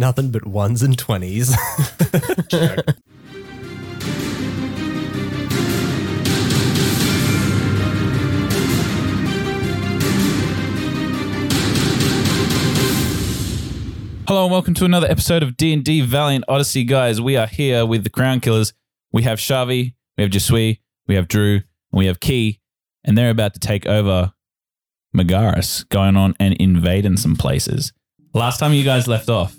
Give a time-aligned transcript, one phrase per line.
[0.00, 1.52] Nothing but ones and twenties.
[14.28, 17.20] Hello and welcome to another episode of D&D Valiant Odyssey, guys.
[17.20, 18.74] We are here with the Crown Killers.
[19.10, 20.78] We have Shavi, we have Jasui,
[21.08, 22.60] we have Drew, and we have Key,
[23.02, 24.32] and they're about to take over
[25.16, 27.92] Magaris, going on and invading some places.
[28.32, 29.57] Last time you guys left off,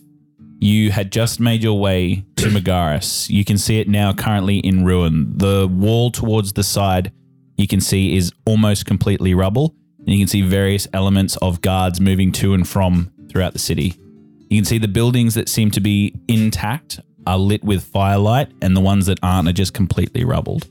[0.60, 3.30] you had just made your way to Magaris.
[3.30, 5.38] You can see it now currently in ruin.
[5.38, 7.12] The wall towards the side
[7.58, 12.02] you can see is almost completely rubble, and you can see various elements of guards
[12.02, 13.96] moving to and from throughout the city.
[14.50, 18.76] You can see the buildings that seem to be intact are lit with firelight, and
[18.76, 20.68] the ones that aren't are just completely rubbled.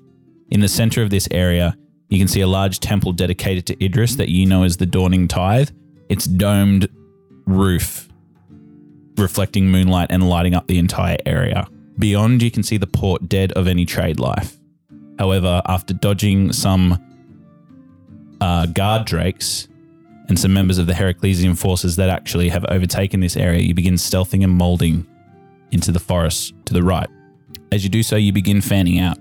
[0.51, 1.77] In the center of this area,
[2.09, 5.29] you can see a large temple dedicated to Idris that you know as the Dawning
[5.29, 5.71] Tithe.
[6.09, 6.89] Its domed
[7.47, 8.08] roof
[9.19, 11.67] reflecting moonlight and lighting up the entire area.
[11.99, 14.57] Beyond, you can see the port dead of any trade life.
[15.19, 17.05] However, after dodging some
[18.41, 19.69] uh, guard drakes,
[20.29, 23.95] and some members of the Heraclesian forces that actually have overtaken this area, you begin
[23.95, 25.07] stealthing and molding
[25.71, 27.09] into the forest to the right.
[27.73, 29.19] As you do so, you begin fanning out,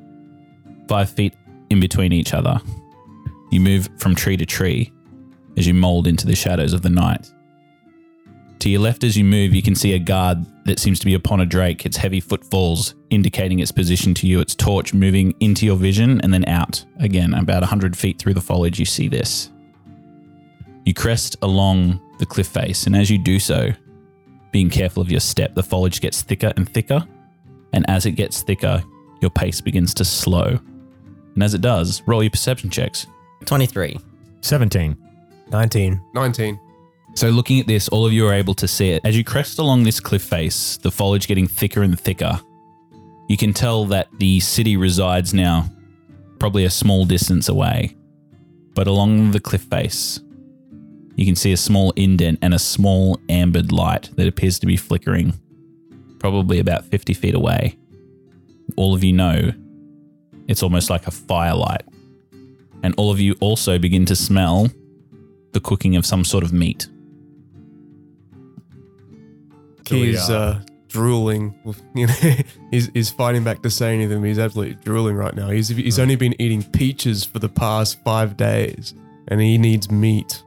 [0.87, 1.33] five feet
[1.69, 2.59] in between each other.
[3.51, 4.91] You move from tree to tree
[5.55, 7.31] as you mold into the shadows of the night.
[8.59, 11.13] To your left, as you move, you can see a guard that seems to be
[11.13, 15.65] upon a drake, its heavy footfalls indicating its position to you, its torch moving into
[15.65, 16.83] your vision and then out.
[16.99, 19.51] Again, about 100 feet through the foliage, you see this.
[20.85, 23.69] You crest along the cliff face, and as you do so,
[24.51, 27.05] being careful of your step, the foliage gets thicker and thicker.
[27.73, 28.83] And as it gets thicker,
[29.21, 30.57] your pace begins to slow.
[31.35, 33.05] And as it does, roll your perception checks.
[33.45, 33.99] 23.
[34.41, 34.97] 17.
[35.51, 36.01] Nineteen.
[36.13, 36.59] 19.
[37.17, 39.01] So, looking at this, all of you are able to see it.
[39.03, 42.39] As you crest along this cliff face, the foliage getting thicker and thicker,
[43.27, 45.67] you can tell that the city resides now
[46.37, 47.95] probably a small distance away.
[48.75, 50.19] But along the cliff face,
[51.15, 54.77] you can see a small indent and a small ambered light that appears to be
[54.77, 55.33] flickering,
[56.19, 57.79] probably about 50 feet away.
[58.75, 59.53] All of you know
[60.47, 61.81] it's almost like a firelight.
[62.83, 64.69] And all of you also begin to smell
[65.53, 66.87] the cooking of some sort of meat.
[69.89, 71.55] We, He's uh, uh, drooling.
[71.95, 72.13] You know,
[72.71, 74.23] he's, he's fighting back to say anything.
[74.23, 75.49] He's absolutely drooling right now.
[75.49, 78.93] He's, he's only been eating peaches for the past five days
[79.27, 80.43] and he needs meat.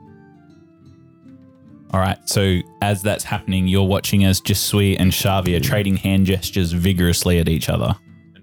[1.93, 6.25] All right, so as that's happening, you're watching as Jasui and Shavi are trading hand
[6.27, 7.97] gestures vigorously at each other.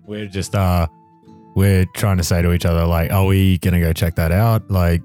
[0.05, 0.87] We're just uh
[1.55, 4.69] we're trying to say to each other like, are we gonna go check that out?
[4.69, 5.01] Like,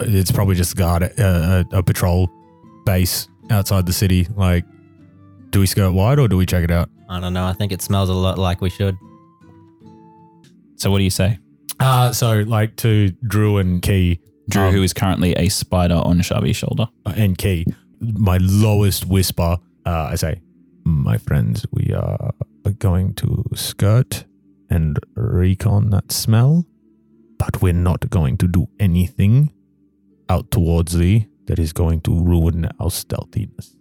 [0.00, 2.30] it's probably just a guard uh, a, a patrol
[2.86, 4.28] base outside the city.
[4.36, 4.64] Like,
[5.52, 6.90] do we skirt wide or do we check it out?
[7.08, 7.46] I don't know.
[7.46, 8.96] I think it smells a lot like we should.
[10.76, 11.38] So, what do you say?
[11.80, 16.18] Uh so like to Drew and Key, Drew, Um, who is currently a spider on
[16.20, 16.86] Shavi's shoulder.
[17.06, 17.66] uh, and Key,
[18.00, 20.40] my lowest whisper, uh, I say,
[20.84, 22.32] my friends, we are
[22.78, 24.24] going to skirt
[24.70, 26.66] and recon that smell,
[27.38, 29.52] but we're not going to do anything
[30.28, 33.76] out towards thee that is going to ruin our stealthiness.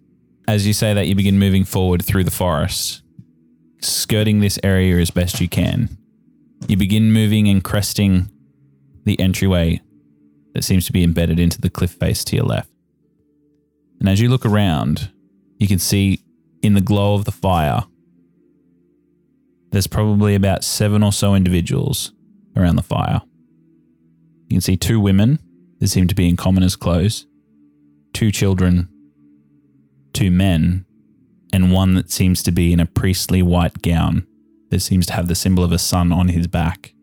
[0.48, 3.02] As you say that, you begin moving forward through the forest,
[3.82, 5.98] skirting this area as best you can.
[6.68, 8.30] You begin moving and cresting
[9.06, 9.82] the entryway
[10.54, 12.70] that seems to be embedded into the cliff face to your left.
[14.00, 15.12] And as you look around,
[15.58, 16.24] you can see
[16.62, 17.84] in the glow of the fire,
[19.72, 22.12] there's probably about seven or so individuals
[22.56, 23.22] around the fire.
[24.48, 25.40] You can see two women
[25.80, 27.26] that seem to be in commoner's clothes,
[28.14, 28.90] two children,
[30.14, 30.86] two men,
[31.54, 34.26] and one that seems to be in a priestly white gown
[34.70, 36.94] that seems to have the symbol of a sun on his back.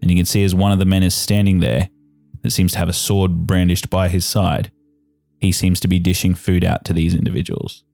[0.00, 1.88] And you can see as one of the men is standing there,
[2.42, 4.72] that seems to have a sword brandished by his side,
[5.40, 7.84] he seems to be dishing food out to these individuals.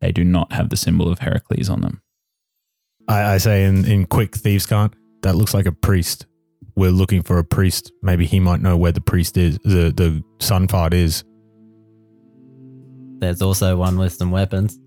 [0.00, 2.02] They do not have the symbol of Heracles on them.
[3.08, 6.26] I, I say in, in quick Thieves' Cant, that looks like a priest.
[6.76, 7.90] We're looking for a priest.
[8.02, 11.24] Maybe he might know where the priest is, the, the sun fart is.
[13.18, 14.78] There's also one with some weapons.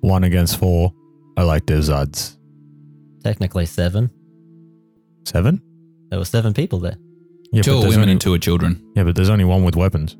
[0.00, 0.92] One against four.
[1.36, 2.38] I like those odds.
[3.24, 4.10] Technically seven.
[5.24, 5.62] Seven?
[6.10, 6.96] There were seven people there.
[7.52, 8.82] Yeah, two are women only, and two are children.
[8.96, 10.16] yeah, but there's only one with weapons.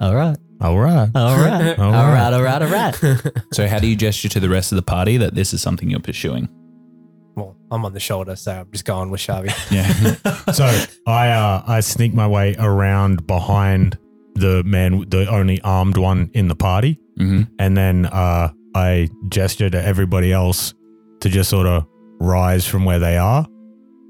[0.00, 0.36] All right.
[0.60, 1.10] All right.
[1.14, 1.78] All right.
[1.78, 2.30] All all right.
[2.30, 2.32] right.
[2.32, 2.62] All right.
[2.62, 3.32] All right.
[3.52, 5.88] So, how do you gesture to the rest of the party that this is something
[5.88, 6.48] you're pursuing?
[7.36, 9.52] Well, I'm on the shoulder, so I'm just going with Shavi.
[9.70, 10.52] Yeah.
[10.52, 10.64] so
[11.06, 13.98] I uh, I sneak my way around behind
[14.36, 19.70] the man, the only armed one in the party, hmm and then uh, I gesture
[19.70, 20.74] to everybody else
[21.20, 21.86] to just sort of
[22.20, 23.46] rise from where they are.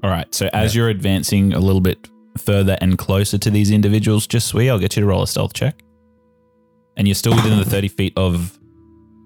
[0.03, 0.33] All right.
[0.33, 4.69] So as you're advancing a little bit further and closer to these individuals, just sweet,
[4.69, 5.81] I'll get you to roll a stealth check.
[6.97, 8.57] And you're still within the 30 feet of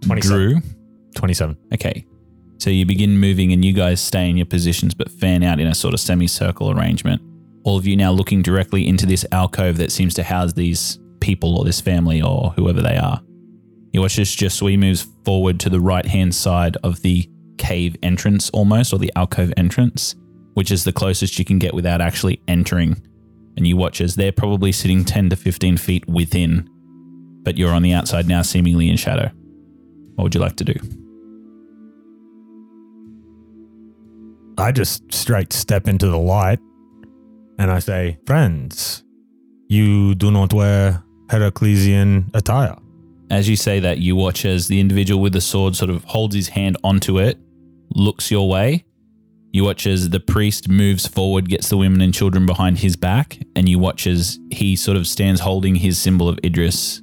[0.03, 0.37] 27.
[0.37, 0.61] Drew.
[1.15, 1.57] Twenty-seven.
[1.73, 2.05] Okay.
[2.59, 5.67] So you begin moving and you guys stay in your positions but fan out in
[5.67, 7.21] a sort of semicircle arrangement.
[7.63, 11.57] All of you now looking directly into this alcove that seems to house these people
[11.57, 13.21] or this family or whoever they are.
[13.93, 18.49] You watch as Jasui moves forward to the right hand side of the cave entrance
[18.49, 20.15] almost, or the alcove entrance,
[20.55, 23.01] which is the closest you can get without actually entering.
[23.57, 26.67] And you watch as they're probably sitting 10 to 15 feet within,
[27.43, 29.29] but you're on the outside now, seemingly in shadow.
[30.15, 30.73] What would you like to do?
[34.57, 36.59] I just straight step into the light
[37.61, 39.03] and I say, Friends,
[39.69, 42.75] you do not wear Heraclesian attire.
[43.29, 46.35] As you say that, you watch as the individual with the sword sort of holds
[46.35, 47.37] his hand onto it,
[47.93, 48.83] looks your way.
[49.53, 53.37] You watch as the priest moves forward, gets the women and children behind his back,
[53.55, 57.01] and you watch as he sort of stands holding his symbol of Idris.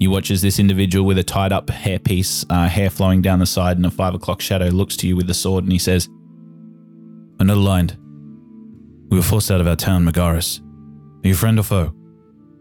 [0.00, 3.46] You watch as this individual with a tied up hairpiece, uh, hair flowing down the
[3.46, 6.08] side and a five o'clock shadow, looks to you with the sword and he says,
[7.38, 8.01] Another line.
[9.12, 10.62] We were forced out of our town, Megaris.
[11.22, 11.92] Are you friend or foe?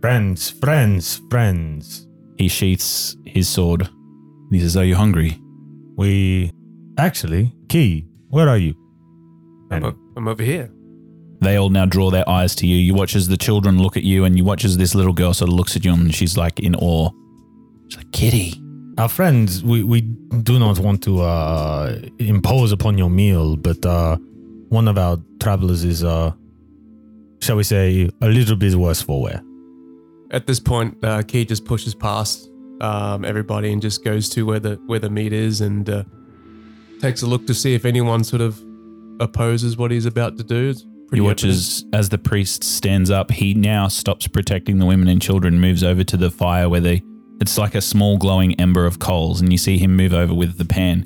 [0.02, 2.10] Friends, friends, friends.
[2.38, 3.88] He sheaths his sword.
[4.52, 5.40] He says, Are you hungry?
[5.96, 6.52] We
[6.98, 8.76] actually, Key, where are you?
[9.72, 10.70] I'm, o- I'm over here.
[11.40, 12.76] they all now draw their eyes to you.
[12.76, 15.34] You watch as the children look at you, and you watch as this little girl
[15.34, 17.12] sort of looks at you, and she's like in awe.
[17.88, 18.62] She's like, "Kitty."
[18.98, 24.18] Our friends, we, we do not want to uh, impose upon your meal, but uh,
[24.68, 26.34] one of our travelers is, uh,
[27.42, 29.42] shall we say, a little bit worse for wear.
[30.32, 32.50] At this point, uh, Key just pushes past
[32.80, 36.04] um, everybody and just goes to where the where the meat is and uh,
[37.00, 38.60] takes a look to see if anyone sort of
[39.20, 40.70] opposes what he's about to do.
[40.70, 41.52] It's pretty You evident.
[41.52, 43.30] as as the priest stands up.
[43.32, 47.02] He now stops protecting the women and children, moves over to the fire where they.
[47.42, 50.58] It's like a small glowing ember of coals, and you see him move over with
[50.60, 51.06] the pan,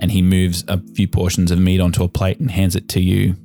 [0.00, 3.00] and he moves a few portions of meat onto a plate and hands it to
[3.00, 3.36] you.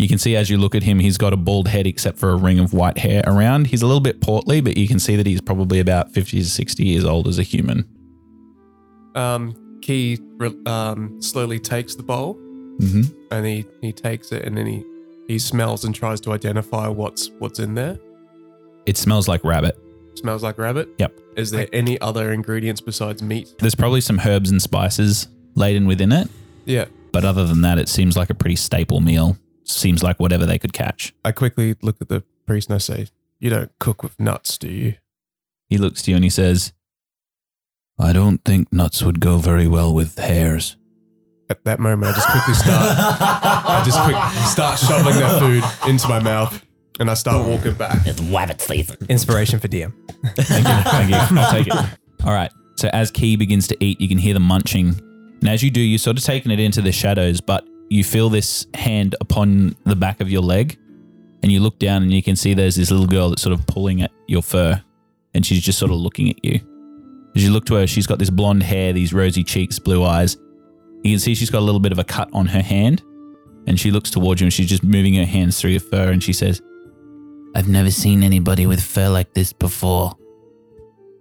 [0.00, 2.30] You can see as you look at him, he's got a bald head except for
[2.30, 3.66] a ring of white hair around.
[3.66, 6.44] He's a little bit portly, but you can see that he's probably about 50 to
[6.48, 7.86] 60 years old as a human.
[9.14, 10.18] um, Key
[10.66, 14.84] um, slowly takes the bowl hmm and he, he takes it and then he,
[15.28, 17.98] he smells and tries to identify what's what's in there.
[18.86, 19.78] It smells like rabbit.
[20.14, 20.88] Smells like rabbit.
[20.98, 21.18] Yep.
[21.36, 23.54] Is there any other ingredients besides meat?
[23.58, 26.28] There's probably some herbs and spices laden within it,
[26.64, 26.86] Yeah.
[27.12, 29.36] but other than that, it seems like a pretty staple meal.
[29.70, 31.14] Seems like whatever they could catch.
[31.24, 33.08] I quickly look at the priest and I say,
[33.38, 34.94] "You don't cook with nuts, do you?"
[35.68, 36.72] He looks to you and he says,
[37.98, 40.76] I don't think nuts would go very well with hares.
[41.50, 42.96] At that moment, I just quickly start.
[42.96, 44.16] I just quick
[44.48, 46.64] start shoveling that food into my mouth,
[46.98, 48.06] and I start walking back.
[48.06, 48.96] It's rabbit season.
[49.08, 49.92] Inspiration for DM.
[50.34, 50.90] Thank you.
[50.90, 51.38] Thank you.
[51.38, 51.74] I'll take it.
[52.24, 52.50] All right.
[52.76, 54.98] So as Key begins to eat, you can hear the munching.
[55.40, 58.30] And as you do, you're sort of taking it into the shadows, but you feel
[58.30, 60.78] this hand upon the back of your leg.
[61.42, 63.66] And you look down and you can see there's this little girl that's sort of
[63.66, 64.82] pulling at your fur.
[65.34, 66.60] And she's just sort of looking at you.
[67.34, 70.36] As you look to her, she's got this blonde hair, these rosy cheeks, blue eyes.
[71.02, 73.02] You can see she's got a little bit of a cut on her hand.
[73.66, 76.10] And she looks towards you and she's just moving her hands through your fur.
[76.10, 76.62] And she says,
[77.54, 80.14] I've never seen anybody with fur like this before.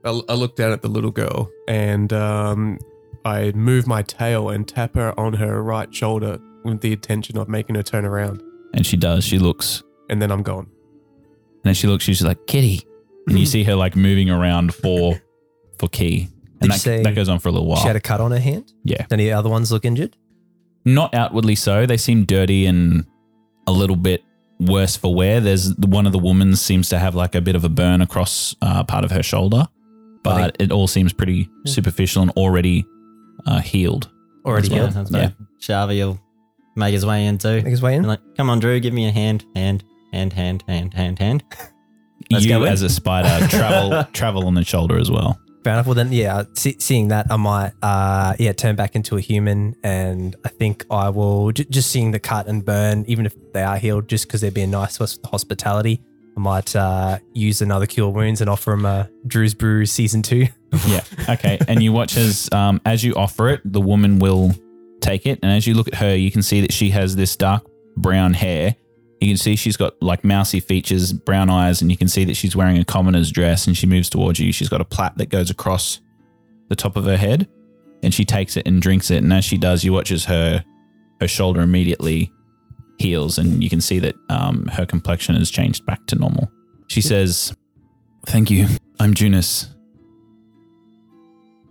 [0.04, 2.78] I, I look down at the little girl and um,
[3.26, 7.48] I move my tail and tap her on her right shoulder with the intention of
[7.48, 8.42] making her turn around,
[8.74, 9.24] And she does.
[9.24, 9.84] She looks.
[10.10, 10.68] and then I'm gone.
[11.64, 12.84] And as she looks, she's like, Kitty.
[13.28, 15.22] And you see her like moving around for
[15.78, 16.22] for Key.
[16.22, 16.30] Did
[16.62, 17.82] And you that, say that goes on for a little while.
[17.82, 18.74] She had a cut on her hand.
[18.84, 19.06] Yeah.
[19.12, 20.16] Any other ones look injured?
[20.86, 21.86] Not outwardly so.
[21.86, 23.06] They seem dirty and
[23.68, 24.24] a little bit
[24.60, 25.40] worse for wear.
[25.42, 28.56] There's one of the women seems to have like a bit of a burn across
[28.62, 29.68] uh, part of her shoulder,
[30.24, 32.86] but it all seems pretty superficial and already
[33.46, 34.10] uh, healed.
[34.46, 34.94] Already Yeah, healed.
[34.94, 35.28] sounds Yeah.
[35.28, 35.36] good.
[35.62, 36.20] Shavi will
[36.80, 37.56] make his way in too.
[37.62, 38.04] Make his way in.
[38.04, 41.44] Like, come on, Drew, give me a hand, hand, hand, hand, hand, hand, hand.
[42.32, 45.40] Let's you as a spider travel travel on the shoulder as well.
[45.64, 45.88] Fair enough.
[45.88, 49.76] Well, then, yeah, see, seeing that, I might, uh, yeah, turn back into a human,
[49.84, 53.64] and I think I will j- just seeing the cut and burn, even if they
[53.64, 56.02] are healed, just because they're being nice to us with the hospitality.
[56.38, 60.48] I might uh, use another cure wounds and offer them a Drew's Brew season two.
[60.88, 61.02] yeah.
[61.30, 61.60] Okay.
[61.68, 64.54] And you watch as um, as you offer it, the woman will
[65.02, 67.36] take it, and as you look at her, you can see that she has this
[67.36, 67.66] dark
[68.02, 68.76] brown hair,
[69.22, 72.36] You can see she's got like mousy features, brown eyes, and you can see that
[72.36, 74.54] she's wearing a commoner's dress and she moves towards you.
[74.54, 76.00] She's got a plait that goes across
[76.70, 77.48] the top of her head
[78.02, 79.22] and she takes it and drinks it.
[79.22, 80.64] And as she does, you watch as her
[81.20, 82.32] her shoulder immediately
[82.98, 86.50] heals and you can see that um, her complexion has changed back to normal.
[86.88, 87.54] She says,
[88.26, 88.68] Thank you.
[89.02, 89.68] I'm Junus.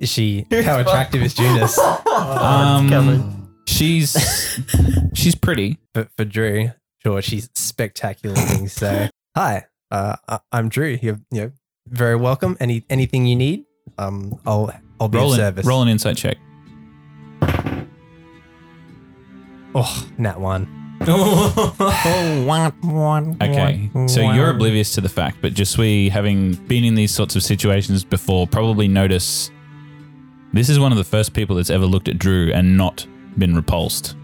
[0.00, 1.78] Is she how attractive is Junus?
[2.08, 4.58] Um, she's
[5.14, 5.78] she's pretty.
[5.94, 6.70] for, for Drew,
[7.02, 8.68] sure, she's spectacular looking.
[8.68, 10.98] So, hi, uh, I- I'm Drew.
[11.00, 11.52] You're you know
[11.88, 12.56] very welcome.
[12.60, 13.64] Any anything you need,
[13.98, 15.66] um, I'll I'll be Roll of an, service.
[15.66, 16.36] roll an insight check.
[19.74, 20.74] Oh, nat one.
[23.40, 27.36] Okay, so you're oblivious to the fact, but just we having been in these sorts
[27.36, 29.50] of situations before, probably notice
[30.52, 33.54] this is one of the first people that's ever looked at Drew and not been
[33.54, 34.16] repulsed.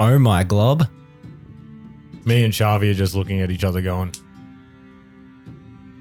[0.00, 0.88] Oh my glob.
[2.24, 4.12] Me and Shavi are just looking at each other going,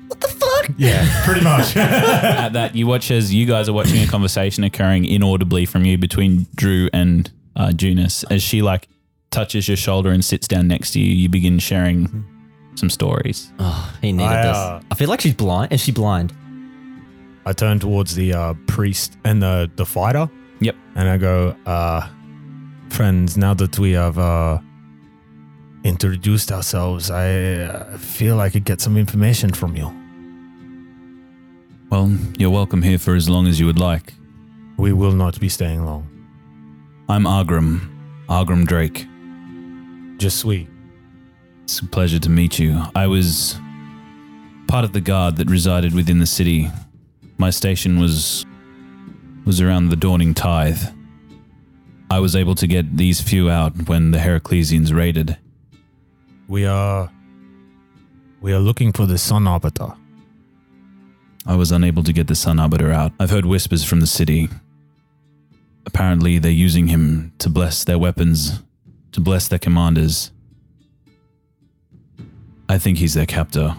[0.08, 0.70] What the fuck?
[0.78, 1.76] Yeah, pretty much.
[1.78, 5.98] At that, you watch as you guys are watching a conversation occurring inaudibly from you
[5.98, 8.24] between Drew and uh, Junus.
[8.32, 8.88] As she like
[9.32, 12.26] touches your shoulder and sits down next to you, you begin sharing
[12.76, 13.52] some stories.
[13.60, 14.56] Oh, he needed I, this.
[14.58, 15.74] uh, I feel like she's blind.
[15.74, 16.34] Is she blind?
[17.46, 20.30] I turn towards the uh, priest and the, the fighter.
[20.60, 20.76] Yep.
[20.96, 22.08] And I go, uh,
[22.90, 24.60] friends, now that we have uh,
[25.84, 29.94] introduced ourselves, I uh, feel I could get some information from you.
[31.90, 34.14] Well, you're welcome here for as long as you would like.
[34.78, 36.10] We will not be staying long.
[37.10, 37.82] I'm Argram,
[38.30, 39.06] Argram Drake.
[40.18, 40.70] Just sweet.
[41.64, 42.82] It's a pleasure to meet you.
[42.96, 43.60] I was
[44.68, 46.72] part of the guard that resided within the city.
[47.44, 48.46] My station was
[49.44, 50.82] was around the dawning tithe.
[52.10, 55.38] I was able to get these few out when the Heraclesians raided.
[56.48, 57.12] We are.
[58.40, 59.92] We are looking for the Sun Arbiter.
[61.46, 63.12] I was unable to get the Sun Arbiter out.
[63.20, 64.48] I've heard whispers from the city.
[65.86, 68.64] Apparently, they're using him to bless their weapons,
[69.12, 70.32] to bless their commanders.
[72.70, 73.76] I think he's their captor.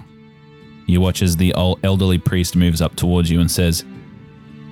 [0.86, 3.84] You watch as the old elderly priest moves up towards you and says,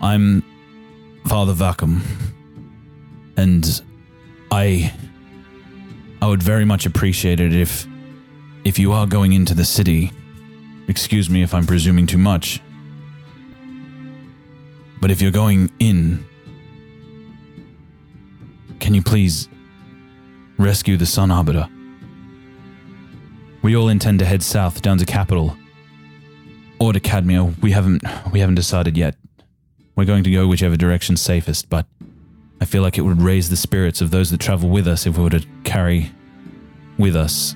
[0.02, 0.42] I'm
[1.26, 2.02] Father Vacuum,
[3.37, 3.83] and
[4.50, 4.92] I.
[6.21, 7.87] I would very much appreciate it if.
[8.64, 10.12] if you are going into the city.
[10.88, 12.61] Excuse me if I'm presuming too much.
[15.00, 16.25] But if you're going in,
[18.78, 19.49] can you please
[20.59, 21.69] rescue the Sun Arbiter?
[23.62, 25.57] We all intend to head south down to Capital
[26.82, 27.56] or to Cadmia.
[27.62, 29.14] We haven't we haven't decided yet.
[29.94, 31.86] We're going to go whichever direction's safest, but
[32.60, 35.16] I feel like it would raise the spirits of those that travel with us if
[35.16, 36.10] we were to carry
[36.98, 37.54] with us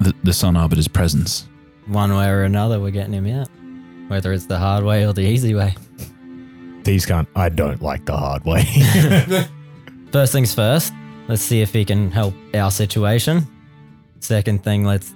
[0.00, 1.48] the, the Sun Arbiter's presence.
[1.86, 3.48] One way or another, we're getting him out.
[4.08, 5.74] Whether it's the hard way or the easy way.
[6.82, 7.28] These can't.
[7.36, 8.64] I don't like the hard way.
[10.12, 10.92] First things first,
[11.28, 13.46] let's see if he can help our situation.
[14.20, 15.14] Second thing, let's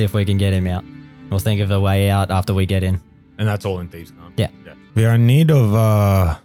[0.00, 0.82] see if we can get him out.
[1.28, 3.00] We'll think of a way out after we get in.
[3.38, 4.32] and that's all in Thieves' Cant.
[4.38, 4.48] Yeah.
[4.94, 6.38] We are in need of uh,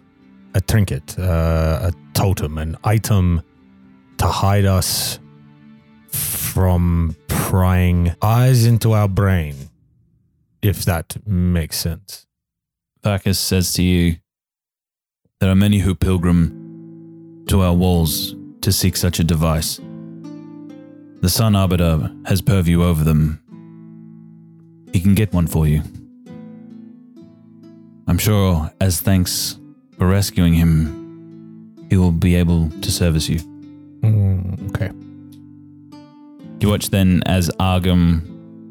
[0.53, 3.41] a trinket, uh, a totem, an item
[4.17, 5.19] to hide us
[6.09, 9.55] from prying eyes into our brain,
[10.61, 12.27] if that makes sense.
[13.01, 14.17] Bacchus says to you,
[15.39, 19.79] There are many who pilgrim to our walls to seek such a device.
[21.21, 23.41] The Sun Arbiter has purview over them.
[24.93, 25.81] He can get one for you.
[28.07, 29.59] I'm sure, as thanks
[29.97, 33.39] for rescuing him, he will be able to service you.
[34.01, 34.91] Mm, okay.
[36.59, 38.25] You watch then as Argram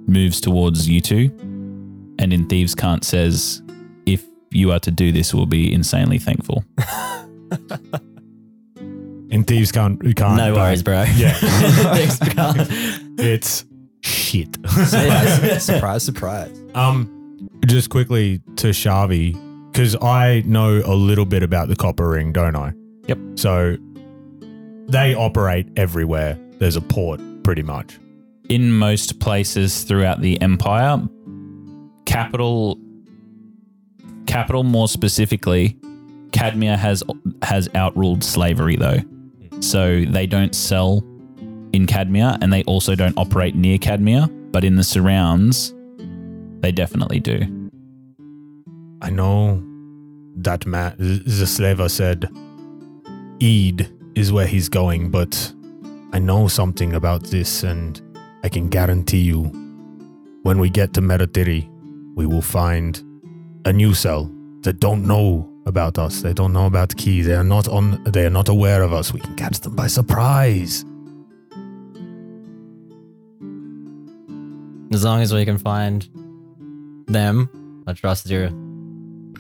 [0.08, 1.30] moves towards you two,
[2.18, 3.62] and in Thieves' Cant says,
[4.06, 6.64] If you are to do this, we'll be insanely thankful.
[9.30, 10.00] In Thieves can't.
[10.14, 10.36] Can't.
[10.36, 11.02] no worries, bro.
[11.16, 11.32] Yeah.
[11.40, 12.52] Thanks, bro.
[13.18, 13.64] it's
[14.04, 14.56] shit.
[15.60, 16.62] surprise, surprise.
[16.74, 19.32] Um, just quickly to Shavi,
[19.72, 22.72] because I know a little bit about the copper ring, don't I?
[23.06, 23.18] Yep.
[23.36, 23.76] So
[24.88, 26.38] they operate everywhere.
[26.58, 27.98] There's a port, pretty much.
[28.48, 31.02] in most places throughout the empire
[32.04, 32.78] capital
[34.26, 35.78] capital more specifically
[36.30, 37.02] cadmia has
[37.42, 38.98] has outruled slavery though
[39.60, 41.02] so they don't sell
[41.74, 45.74] in cadmia and they also don't operate near cadmia but in the surrounds
[46.60, 47.38] they definitely do
[49.02, 49.62] I know
[50.36, 52.24] that man, Zasleva said,
[53.42, 55.52] Eid is where he's going, but
[56.12, 58.00] I know something about this, and
[58.42, 59.44] I can guarantee you
[60.42, 61.68] when we get to Meritiri,
[62.14, 63.02] we will find
[63.64, 64.30] a new cell
[64.62, 66.22] that don't know about us.
[66.22, 67.22] They don't know about Key.
[67.22, 69.12] They are not on they are not aware of us.
[69.12, 70.84] We can catch them by surprise.
[74.94, 76.08] As long as we can find
[77.06, 78.60] them, I trust you.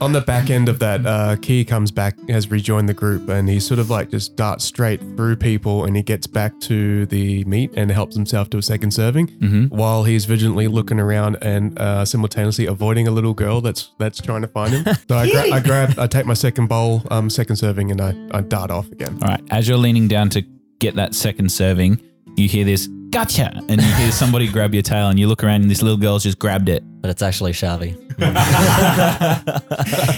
[0.00, 3.48] On the back end of that, uh, Key comes back, has rejoined the group, and
[3.48, 7.44] he sort of like just darts straight through people and he gets back to the
[7.44, 9.66] meat and helps himself to a second serving Mm-hmm.
[9.76, 14.42] while he's vigilantly looking around and uh, simultaneously avoiding a little girl that's that's trying
[14.42, 14.84] to find him.
[15.08, 18.14] So I, gra- I grab, I take my second bowl, um, second serving, and I,
[18.32, 19.16] I dart off again.
[19.22, 19.42] All right.
[19.50, 20.42] As you're leaning down to
[20.80, 22.02] get that second serving,
[22.36, 25.62] you hear this gotcha, and you hear somebody grab your tail, and you look around,
[25.62, 26.82] and this little girl's just grabbed it.
[27.00, 27.96] But it's actually Shavi.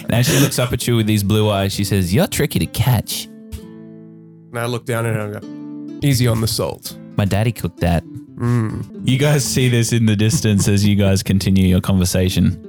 [0.04, 2.58] And as she looks up at you with these blue eyes, she says, "You're tricky
[2.58, 3.26] to catch.
[3.26, 6.96] And I look down at her and I go, easy on the salt.
[7.16, 9.06] My daddy cooked that." Mm.
[9.06, 12.62] You guys see this in the distance as you guys continue your conversation.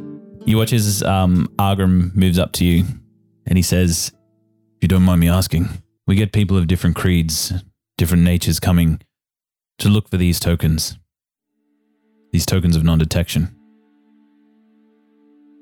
[0.45, 2.85] You watch as um, Argram moves up to you
[3.45, 4.13] and he says,
[4.77, 5.67] If you don't mind me asking,
[6.05, 7.51] we get people of different creeds,
[7.97, 9.01] different natures coming
[9.79, 10.97] to look for these tokens,
[12.31, 13.53] these tokens of non detection.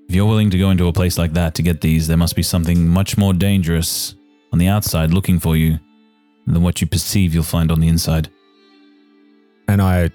[0.08, 2.36] If you're willing to go into a place like that to get these, there must
[2.36, 4.14] be something much more dangerous
[4.54, 5.80] on the outside looking for you
[6.46, 8.30] than what you perceive you'll find on the inside.
[9.68, 10.12] And I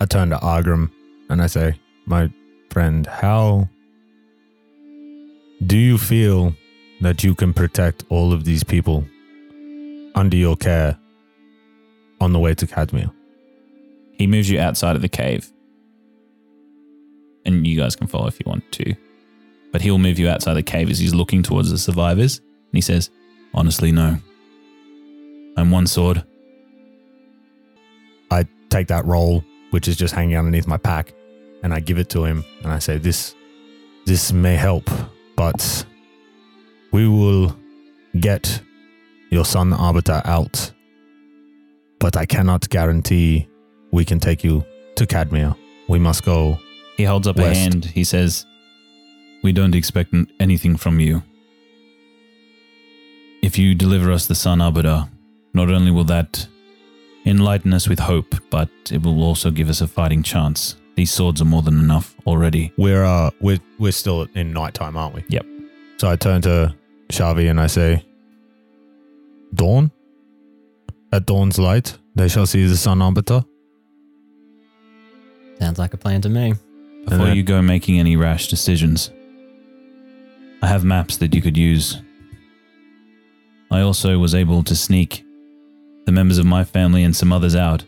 [0.00, 0.90] I turn to Argram
[1.28, 1.74] and I say,
[2.06, 2.30] My
[2.70, 3.68] friend, how
[5.66, 6.54] do you feel
[7.00, 9.04] that you can protect all of these people
[10.14, 10.96] under your care
[12.20, 13.12] on the way to Cadmia?
[14.18, 15.50] He moves you outside of the cave.
[17.46, 18.94] And you guys can follow if you want to.
[19.72, 22.38] But he'll move you outside the cave as he's looking towards the survivors.
[22.38, 23.10] And he says,
[23.54, 24.18] Honestly, no.
[25.56, 26.24] I'm one sword.
[28.30, 31.14] I take that roll, which is just hanging underneath my pack,
[31.62, 33.34] and I give it to him and I say, This
[34.04, 34.90] this may help,
[35.36, 35.84] but
[36.92, 37.56] we will
[38.18, 38.62] get
[39.30, 40.72] your Sun Arbiter out.
[41.98, 43.48] But I cannot guarantee
[43.90, 44.64] we can take you
[44.96, 45.56] to Cadmia.
[45.88, 46.58] We must go.
[46.96, 47.84] He holds up a hand.
[47.84, 48.44] He says,
[49.42, 51.22] We don't expect anything from you.
[53.42, 55.08] If you deliver us the Sun Arbiter,
[55.54, 56.46] not only will that
[57.24, 60.76] enlighten us with hope, but it will also give us a fighting chance.
[60.96, 62.72] These swords are more than enough already.
[62.76, 65.24] We're uh we're we're still in nighttime, aren't we?
[65.28, 65.46] Yep.
[65.98, 66.74] So I turn to
[67.08, 68.04] Shavi and I say,
[69.54, 69.92] Dawn?
[71.12, 73.42] At dawn's light, they shall see the sun arbiter.
[75.60, 76.54] Sounds like a plan to me.
[77.04, 79.10] Before then- you go making any rash decisions,
[80.62, 81.98] I have maps that you could use.
[83.70, 85.24] I also was able to sneak
[86.06, 87.84] the members of my family and some others out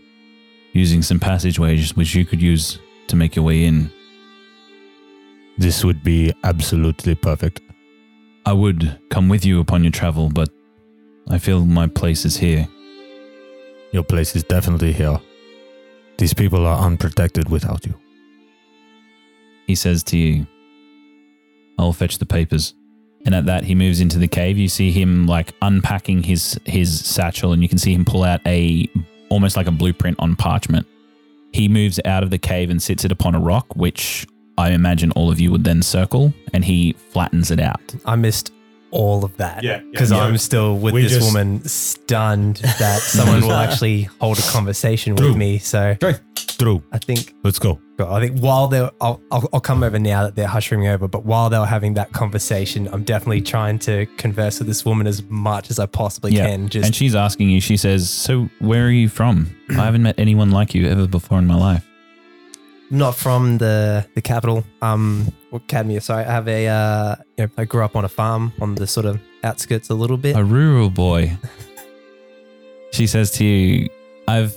[0.72, 2.78] using some passageways which you could use
[3.08, 3.90] to make your way in.
[5.58, 7.60] This would be absolutely perfect.
[8.46, 10.48] I would come with you upon your travel, but
[11.28, 12.68] I feel my place is here.
[13.92, 15.20] Your place is definitely here.
[16.20, 17.94] These people are unprotected without you.
[19.66, 20.46] He says to you,
[21.78, 22.74] I'll fetch the papers.
[23.24, 24.58] And at that, he moves into the cave.
[24.58, 28.42] You see him like unpacking his his satchel, and you can see him pull out
[28.46, 28.86] a
[29.30, 30.86] almost like a blueprint on parchment.
[31.54, 34.26] He moves out of the cave and sits it upon a rock, which
[34.58, 37.94] I imagine all of you would then circle, and he flattens it out.
[38.04, 38.52] I missed
[38.90, 39.62] all of that.
[39.62, 40.18] Yeah, yeah, Because yeah.
[40.18, 45.14] I'm still with We this just- woman stunned that someone will actually hold a conversation
[45.14, 45.58] with me.
[45.58, 45.96] So
[46.58, 47.80] Drew, I think let's go.
[47.98, 51.06] I think while they're, I'll, I'll, I'll come over now that they're hushing me over,
[51.06, 55.06] but while they were having that conversation, I'm definitely trying to converse with this woman
[55.06, 56.46] as much as I possibly Yeah.
[56.46, 56.68] can.
[56.70, 59.54] Just and she's asking you, she says, So where are you from?
[59.70, 61.84] I haven't met anyone like you ever before in my life.
[62.90, 66.02] not from the the capital, um, or Cadmia.
[66.02, 68.86] Sorry, I have a, uh, you know, I grew up on a farm on the
[68.86, 70.36] sort of outskirts a little bit.
[70.36, 71.36] A rural boy.
[72.92, 73.88] she says to you,
[74.28, 74.56] I've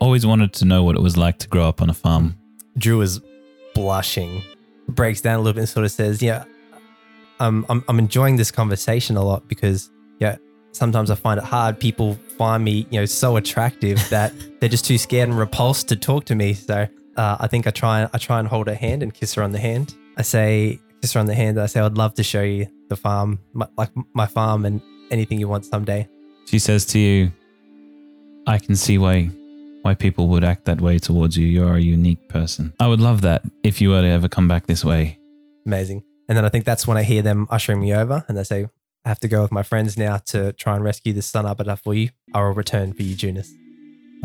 [0.00, 2.36] always wanted to know what it was like to grow up on a farm.
[2.76, 3.20] Drew is
[3.74, 4.42] blushing,
[4.88, 6.44] breaks down a little bit and sort of says, Yeah,
[7.40, 10.36] um, I'm, I'm enjoying this conversation a lot because, yeah,
[10.72, 11.78] sometimes I find it hard.
[11.78, 15.96] People find me, you know, so attractive that they're just too scared and repulsed to
[15.96, 16.54] talk to me.
[16.54, 19.42] So uh, I think I try, I try and hold her hand and kiss her
[19.42, 19.94] on the hand.
[20.16, 21.60] I say, kiss her on the hand.
[21.60, 25.38] I say, I'd love to show you the farm, my, like my farm and anything
[25.38, 26.08] you want someday.
[26.46, 27.32] She says to you,
[28.46, 29.30] I can see why
[29.82, 31.46] why people would act that way towards you.
[31.46, 32.72] You're a unique person.
[32.78, 35.18] I would love that if you were to ever come back this way.
[35.66, 36.04] Amazing.
[36.28, 38.68] And then I think that's when I hear them ushering me over and they say,
[39.04, 41.74] I have to go with my friends now to try and rescue this sun arbiter
[41.74, 42.10] for you.
[42.32, 43.48] I will return for you, Junus.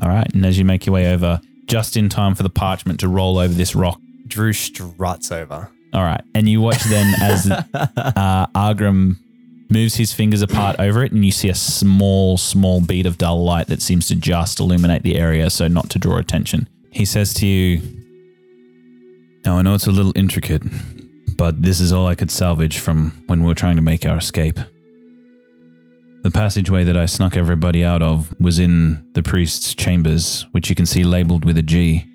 [0.01, 0.31] All right.
[0.31, 3.39] And as you make your way over, just in time for the parchment to roll
[3.39, 3.99] over this rock.
[4.27, 5.71] Drew struts over.
[5.93, 6.21] All right.
[6.33, 9.17] And you watch then as uh, Argram
[9.69, 13.43] moves his fingers apart over it, and you see a small, small bead of dull
[13.43, 16.67] light that seems to just illuminate the area so not to draw attention.
[16.91, 17.81] He says to you,
[19.45, 20.63] Now I know it's a little intricate,
[21.35, 24.17] but this is all I could salvage from when we were trying to make our
[24.17, 24.59] escape.
[26.23, 30.75] The passageway that I snuck everybody out of was in the priest's chambers, which you
[30.75, 32.05] can see labeled with a G.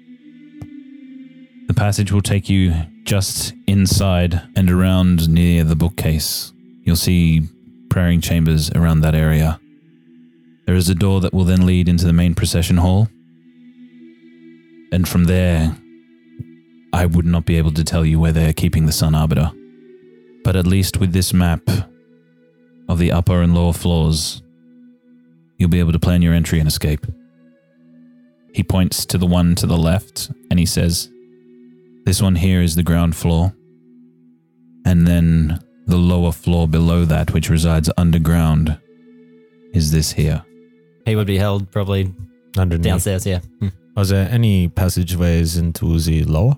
[1.72, 6.52] The passage will take you just inside and around near the bookcase.
[6.82, 7.48] You'll see
[7.88, 9.58] praying chambers around that area.
[10.66, 13.08] There is a door that will then lead into the main procession hall.
[14.92, 15.74] And from there,
[16.92, 19.50] I would not be able to tell you where they're keeping the Sun Arbiter.
[20.44, 21.62] But at least with this map
[22.86, 24.42] of the upper and lower floors,
[25.56, 27.06] you'll be able to plan your entry and escape.
[28.52, 31.08] He points to the one to the left and he says,
[32.04, 33.54] This one here is the ground floor.
[34.84, 38.78] And then the lower floor below that, which resides underground,
[39.72, 40.44] is this here.
[41.06, 42.12] He would be held probably
[42.56, 42.84] Underneath.
[42.84, 43.40] downstairs, yeah.
[43.60, 43.68] Hmm.
[43.96, 46.56] Are there any passageways into the lower?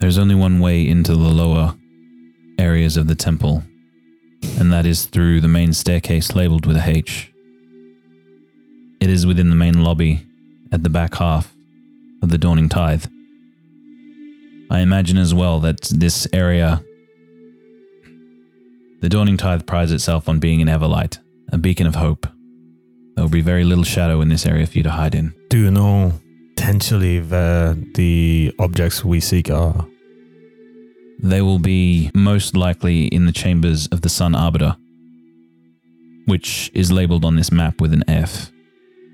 [0.00, 1.74] There's only one way into the lower
[2.58, 3.62] areas of the temple,
[4.58, 7.32] and that is through the main staircase labeled with a H.
[9.00, 10.26] It is within the main lobby
[10.72, 11.54] at the back half
[12.22, 13.06] of the Dawning Tithe.
[14.70, 16.82] I imagine as well that this area,
[19.00, 21.18] the Dawning Tithe prides itself on being an everlight,
[21.52, 22.26] a beacon of hope.
[23.16, 25.34] There will be very little shadow in this area for you to hide in.
[25.48, 26.12] Do you know
[26.54, 29.86] potentially where the objects we seek are?
[31.18, 34.76] They will be most likely in the chambers of the Sun Arbiter,
[36.26, 38.52] which is labeled on this map with an F.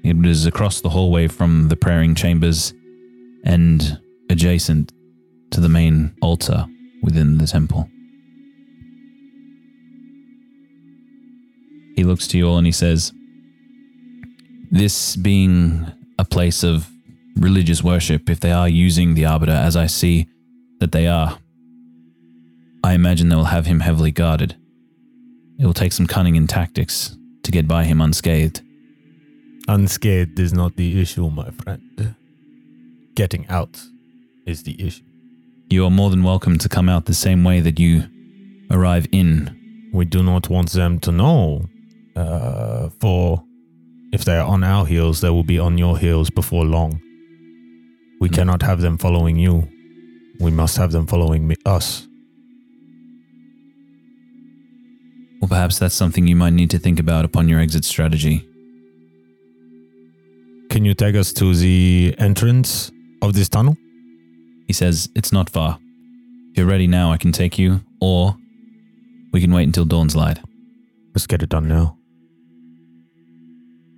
[0.05, 2.75] It is across the hallway from the praying chambers
[3.43, 4.93] and adjacent
[5.51, 6.67] to the main altar
[7.03, 7.89] within the temple.
[11.97, 13.13] He looks to you all and he says,
[14.71, 15.87] This being
[16.19, 16.91] a place of
[17.37, 20.29] religious worship, if they are using the Arbiter as I see
[20.81, 21.39] that they are,
[22.85, 24.57] I imagine they will have him heavily guarded.
[25.59, 28.61] It will take some cunning and tactics to get by him unscathed.
[29.69, 32.15] Unscathed is not the issue, my friend.
[33.15, 33.81] Getting out
[34.47, 35.06] is the issue.
[35.69, 38.05] You are more than welcome to come out the same way that you
[38.71, 39.91] arrive in.
[39.93, 41.69] We do not want them to know.
[42.15, 43.43] Uh, for
[44.13, 47.01] if they are on our heels, they will be on your heels before long.
[48.21, 48.35] We Hmm.
[48.35, 49.69] cannot have them following you.
[50.41, 52.07] We must have them following me, us.
[55.43, 58.47] Or perhaps that's something you might need to think about upon your exit strategy.
[60.71, 62.91] Can you take us to the entrance
[63.23, 63.77] of this tunnel?
[64.67, 65.79] He says, It's not far.
[66.53, 68.37] If you're ready now, I can take you, or
[69.33, 70.39] we can wait until dawn's light.
[71.15, 71.97] Let's get it done now.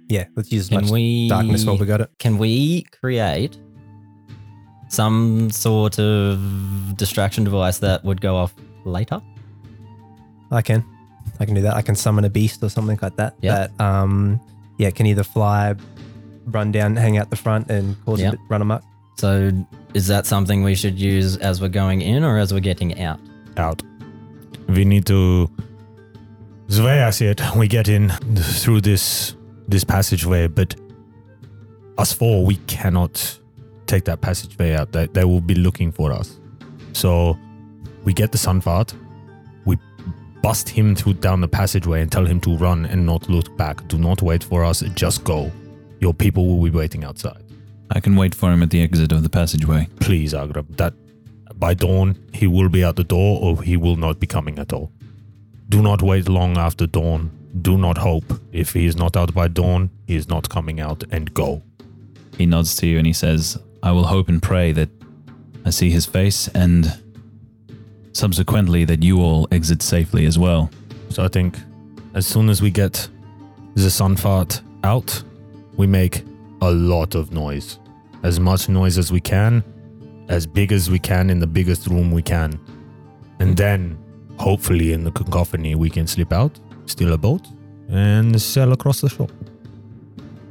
[0.08, 2.10] Yeah, let's use as Can much we darkness while we got it.
[2.18, 3.58] Can we create
[4.88, 8.54] some sort of distraction device that would go off
[8.84, 9.20] later?
[10.50, 10.82] I can.
[11.40, 11.74] I can do that.
[11.76, 13.34] I can summon a beast or something like that.
[13.42, 13.66] Yeah.
[13.68, 14.40] That um
[14.78, 15.74] yeah, can either fly,
[16.46, 18.28] run down, hang out the front and cause Yeah.
[18.28, 18.82] a bit run amok.
[19.18, 19.50] So
[19.98, 23.18] is that something we should use as we're going in or as we're getting out?
[23.56, 23.82] Out.
[24.68, 25.50] We need to.
[26.68, 28.10] The way I see it, we get in
[28.60, 29.34] through this
[29.66, 30.76] this passageway, but
[31.98, 33.40] us four, we cannot
[33.86, 34.92] take that passageway out.
[34.92, 36.38] They, they will be looking for us.
[36.92, 37.36] So
[38.04, 38.94] we get the Sunfart,
[39.64, 39.76] we
[40.42, 43.86] bust him through down the passageway and tell him to run and not look back.
[43.88, 45.50] Do not wait for us, just go.
[45.98, 47.47] Your people will be waiting outside.
[47.90, 49.88] I can wait for him at the exit of the passageway.
[50.00, 50.94] Please, Agrab, that
[51.58, 54.72] by dawn he will be at the door or he will not be coming at
[54.72, 54.92] all.
[55.68, 57.30] Do not wait long after dawn.
[57.62, 58.40] Do not hope.
[58.52, 61.62] If he is not out by dawn, he is not coming out and go.
[62.36, 64.90] He nods to you and he says, I will hope and pray that
[65.64, 66.98] I see his face and
[68.12, 70.70] subsequently that you all exit safely as well.
[71.10, 71.58] So I think
[72.14, 73.08] as soon as we get
[73.74, 75.22] the Sunfart out,
[75.76, 76.24] we make
[76.60, 77.78] a lot of noise.
[78.22, 79.62] As much noise as we can,
[80.28, 82.60] as big as we can in the biggest room we can.
[83.38, 83.96] And then,
[84.36, 87.46] hopefully, in the cacophony, we can slip out, steal a boat,
[87.88, 89.28] and sail across the shore.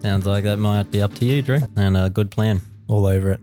[0.01, 1.59] Sounds like that might be up to you, Drew.
[1.75, 2.61] And a good plan.
[2.87, 3.41] All over it.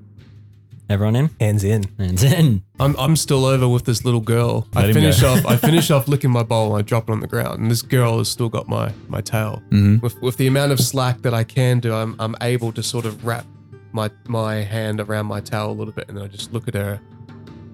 [0.90, 1.30] Everyone in?
[1.40, 1.84] Hands in.
[1.98, 2.62] Hands in.
[2.78, 4.68] I'm, I'm still over with this little girl.
[4.74, 5.32] Let I him finish go.
[5.32, 7.60] off I finish off licking my bowl and I drop it on the ground.
[7.60, 9.62] And this girl has still got my, my tail.
[9.70, 10.02] Mhm.
[10.02, 13.06] With with the amount of slack that I can do, I'm I'm able to sort
[13.06, 13.46] of wrap
[13.92, 16.74] my my hand around my towel a little bit and then I just look at
[16.74, 17.00] her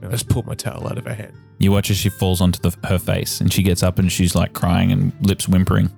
[0.02, 1.32] and I just pull my towel out of her hand.
[1.58, 4.34] You watch as she falls onto the, her face and she gets up and she's
[4.34, 5.90] like crying and lips whimpering.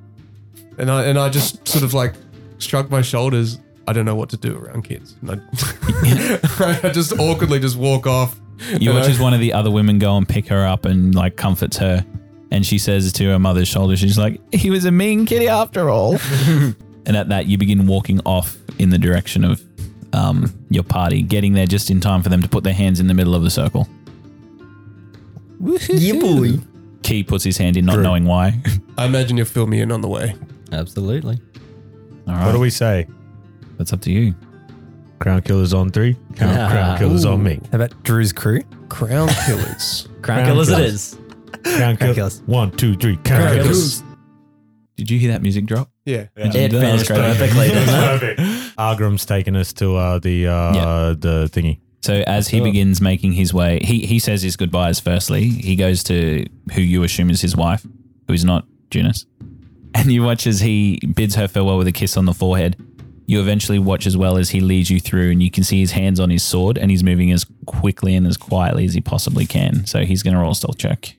[0.78, 2.14] And I and I just sort of like
[2.58, 3.58] shrug my shoulders.
[3.86, 5.16] I don't know what to do around kids.
[5.20, 8.38] And I, I just awkwardly just walk off.
[8.78, 11.14] You And watch as one of the other women go and pick her up and
[11.14, 12.04] like comforts her.
[12.50, 15.88] And she says to her mother's shoulder, she's like, he was a mean kitty after
[15.90, 16.18] all.
[16.46, 19.62] and at that, you begin walking off in the direction of
[20.12, 23.06] um, your party, getting there just in time for them to put their hands in
[23.06, 23.88] the middle of the circle.
[25.88, 26.58] Yeah, boy.
[27.02, 28.02] Key puts his hand in, not Drew.
[28.02, 28.60] knowing why.
[28.98, 30.34] I imagine you'll fill me in on the way.
[30.72, 31.40] Absolutely.
[32.28, 33.06] All What do we say?
[33.78, 34.34] That's up to you.
[35.18, 36.14] Crown killers on three.
[36.36, 36.70] Crown, Yeah.
[36.70, 37.60] crown killers on me.
[37.70, 38.60] How about Drew's crew?
[38.88, 40.08] Crown killers.
[40.22, 40.92] Crown Crown killers it killers.
[40.94, 41.18] is.
[41.62, 42.14] Crown Crown killers.
[42.16, 42.42] killers.
[42.46, 43.16] One, two, three.
[43.18, 44.00] Crown, Crown killers.
[44.00, 44.02] killers.
[44.96, 45.90] Did you hear that music drop?
[46.04, 46.26] Yeah.
[46.36, 47.18] It That was finished great.
[47.18, 48.36] perfectly, didn't it?
[48.36, 48.40] Perfect.
[48.78, 51.14] Argram's taking us to uh, the uh, Yeah.
[51.18, 51.78] the thingy.
[52.02, 52.64] So as he Oh.
[52.64, 55.48] begins making his way, he, he says his goodbyes firstly.
[55.48, 57.86] He goes to who you assume is his wife,
[58.26, 59.24] who is not Junus.
[59.94, 62.76] And you watch as he bids her farewell with a kiss on the forehead.
[63.26, 65.92] You eventually watch as well as he leads you through, and you can see his
[65.92, 69.46] hands on his sword, and he's moving as quickly and as quietly as he possibly
[69.46, 69.86] can.
[69.86, 71.14] So he's going to roll a stealth check.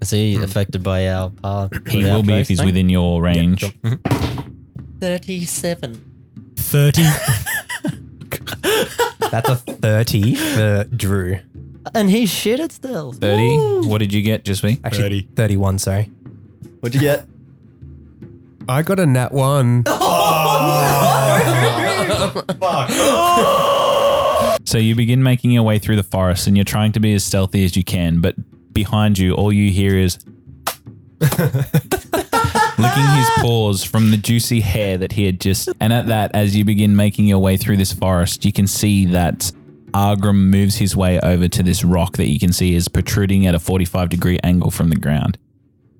[0.00, 1.70] Is he affected by our path?
[1.88, 3.60] He will be if he's within your range.
[3.82, 4.98] Mm-hmm.
[5.00, 6.04] 37.
[6.56, 7.02] 30.
[9.30, 11.38] That's a 30 for Drew.
[11.94, 13.18] And he's shit at stealth.
[13.18, 13.88] 30.
[13.88, 14.80] What did you get, just me?
[14.84, 15.34] Actually, 30.
[15.34, 16.04] 31, sorry.
[16.80, 17.26] What'd you get?
[18.68, 19.84] I got a nat one.
[20.07, 20.07] Oh,
[24.64, 27.24] So you begin making your way through the forest and you're trying to be as
[27.24, 28.34] stealthy as you can, but
[28.72, 30.18] behind you, all you hear is
[31.20, 35.68] licking his paws from the juicy hare that he had just.
[35.80, 39.06] And at that, as you begin making your way through this forest, you can see
[39.06, 39.50] that
[39.92, 43.54] Argram moves his way over to this rock that you can see is protruding at
[43.54, 45.38] a 45 degree angle from the ground.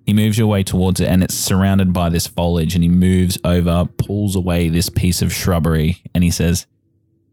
[0.08, 3.36] He moves your way towards it and it's surrounded by this foliage and he moves
[3.44, 6.66] over, pulls away this piece of shrubbery, and he says,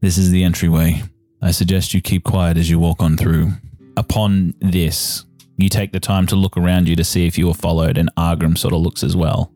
[0.01, 1.01] This is the entryway.
[1.41, 3.53] I suggest you keep quiet as you walk on through.
[3.95, 5.23] Upon this,
[5.55, 8.09] you take the time to look around you to see if you are followed, and
[8.17, 9.53] Argram sort of looks as well.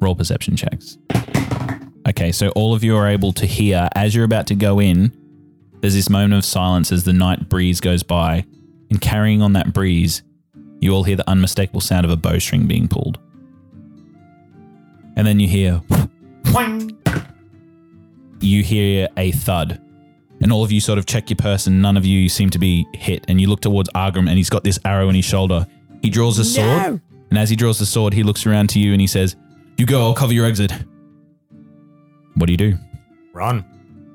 [0.00, 0.98] Roll perception checks.
[2.08, 5.10] Okay, so all of you are able to hear as you're about to go in.
[5.80, 8.44] There's this moment of silence as the night breeze goes by,
[8.88, 10.22] and carrying on that breeze,
[10.82, 13.18] you all hear the unmistakable sound of a bowstring being pulled.
[15.16, 15.80] And then you hear.
[18.40, 19.80] You hear a thud
[20.40, 21.80] and all of you sort of check your person.
[21.80, 24.64] None of you seem to be hit, and you look towards Argram, and he's got
[24.64, 25.64] this arrow in his shoulder.
[26.02, 28.90] He draws a sword, and as he draws the sword, he looks around to you
[28.90, 29.36] and he says,
[29.78, 30.02] "You go.
[30.02, 30.72] I'll cover your exit."
[32.34, 32.76] What do you do?
[33.32, 33.64] Run.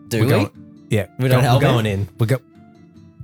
[0.10, 0.30] Do We're we?
[0.32, 0.50] going-
[0.90, 1.74] Yeah, We don't go- help we're him?
[1.76, 2.08] going in.
[2.20, 2.42] We're go-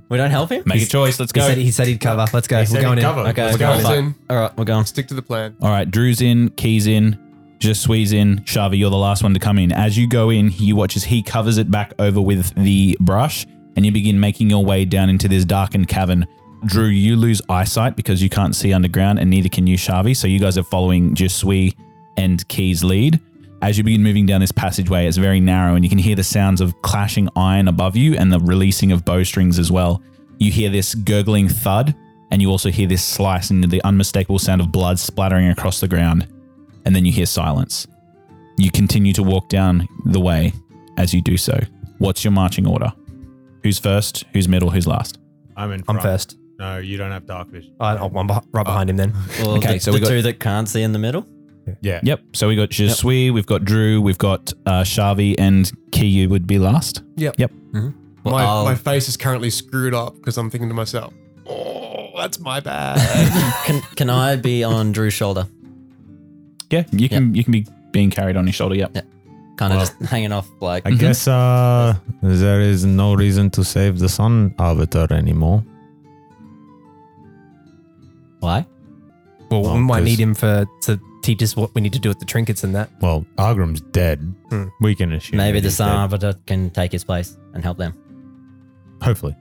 [0.08, 0.62] We don't help him?
[0.66, 1.18] Make a choice.
[1.18, 1.46] Let's he, go.
[1.46, 2.26] said, he said he'd cover.
[2.32, 2.56] Let's go.
[2.56, 3.10] He We're said going he'd in.
[3.10, 3.28] cover.
[3.28, 3.82] Okay, Let's we're go.
[3.82, 3.98] going.
[4.06, 4.14] in.
[4.28, 4.84] All right, we're going.
[4.84, 5.56] Stick to the plan.
[5.62, 7.18] All right, Drew's in, Key's in,
[7.58, 9.72] Jasui in, Shavi, you're the last one to come in.
[9.72, 13.46] As you go in, you watch as he covers it back over with the brush,
[13.76, 16.26] and you begin making your way down into this darkened cavern.
[16.66, 20.16] Drew, you lose eyesight because you can't see underground, and neither can you, Shavi.
[20.16, 21.74] So you guys are following Jasui
[22.16, 23.20] and Key's lead.
[23.64, 26.22] As you begin moving down this passageway, it's very narrow, and you can hear the
[26.22, 30.02] sounds of clashing iron above you and the releasing of bowstrings as well.
[30.38, 31.94] You hear this gurgling thud,
[32.30, 35.88] and you also hear this slice and the unmistakable sound of blood splattering across the
[35.88, 36.28] ground.
[36.84, 37.86] And then you hear silence.
[38.58, 40.52] You continue to walk down the way
[40.98, 41.58] as you do so.
[41.96, 42.92] What's your marching order?
[43.62, 44.24] Who's first?
[44.34, 44.68] Who's middle?
[44.68, 45.18] Who's last?
[45.56, 46.02] I'm in I'm front.
[46.02, 46.36] first.
[46.58, 47.74] No, you don't have dark vision.
[47.80, 49.14] I, I'm beh- right behind him then.
[49.40, 51.26] Well, Okay, the, so the we got- two that can't see in the middle.
[51.80, 52.00] Yeah.
[52.02, 52.20] Yep.
[52.34, 56.58] So we got Jasui, we've got Drew, we've got uh, Shavi, and Kiyu would be
[56.58, 57.02] last.
[57.16, 57.36] Yep.
[57.38, 57.52] Yep.
[57.72, 57.92] Well,
[58.24, 61.12] my, I'll- my face is currently screwed up because I'm thinking to myself,
[61.46, 62.96] oh, that's my bad.
[63.66, 65.46] can can I be on Drew's shoulder?
[66.70, 68.74] Yeah, you can you can be being carried on your shoulder.
[68.76, 68.90] Yep.
[68.94, 69.02] Yeah.
[69.56, 70.84] Kind of Well, just hanging off like.
[70.86, 75.62] I guess uh, there is no reason to save the Sun Avatar anymore.
[78.40, 78.66] Why?
[79.50, 81.98] Well, Well, we might 'cause- need him for to teach us what we need to
[81.98, 82.90] do with the trinkets and that.
[83.00, 84.34] Well, Argram's dead.
[84.50, 84.64] Hmm.
[84.80, 85.36] We can assume.
[85.38, 85.96] Maybe that the he's Sun dead.
[85.96, 87.94] Arbiter can take his place and help them.
[89.02, 89.34] Hopefully.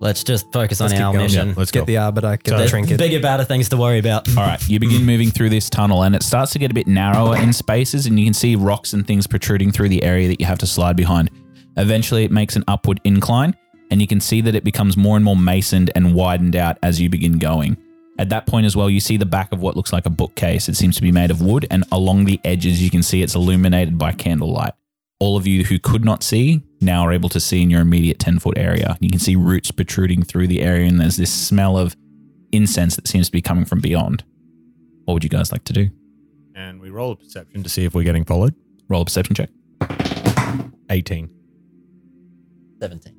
[0.00, 1.24] Let's just focus Let's on keep our going.
[1.24, 1.48] mission.
[1.48, 1.84] Yeah, let's Get go.
[1.86, 2.98] the arbiter, get So- the There's trinket.
[2.98, 4.28] bigger, badder things to worry about.
[4.36, 6.86] All right, you begin moving through this tunnel, and it starts to get a bit
[6.86, 10.38] narrower in spaces, and you can see rocks and things protruding through the area that
[10.40, 11.30] you have to slide behind.
[11.76, 13.56] Eventually, it makes an upward incline,
[13.90, 17.00] and you can see that it becomes more and more masoned and widened out as
[17.00, 17.76] you begin going.
[18.18, 20.68] At that point as well, you see the back of what looks like a bookcase.
[20.68, 23.36] It seems to be made of wood, and along the edges, you can see it's
[23.36, 24.72] illuminated by candlelight.
[25.20, 28.18] All of you who could not see now are able to see in your immediate
[28.18, 28.96] 10 foot area.
[29.00, 31.96] You can see roots protruding through the area, and there's this smell of
[32.52, 34.24] incense that seems to be coming from beyond.
[35.04, 35.90] What would you guys like to do?
[36.54, 38.54] And we roll a perception to see if we're getting followed.
[38.88, 39.50] Roll a perception check.
[40.90, 41.30] 18.
[42.80, 43.14] 17.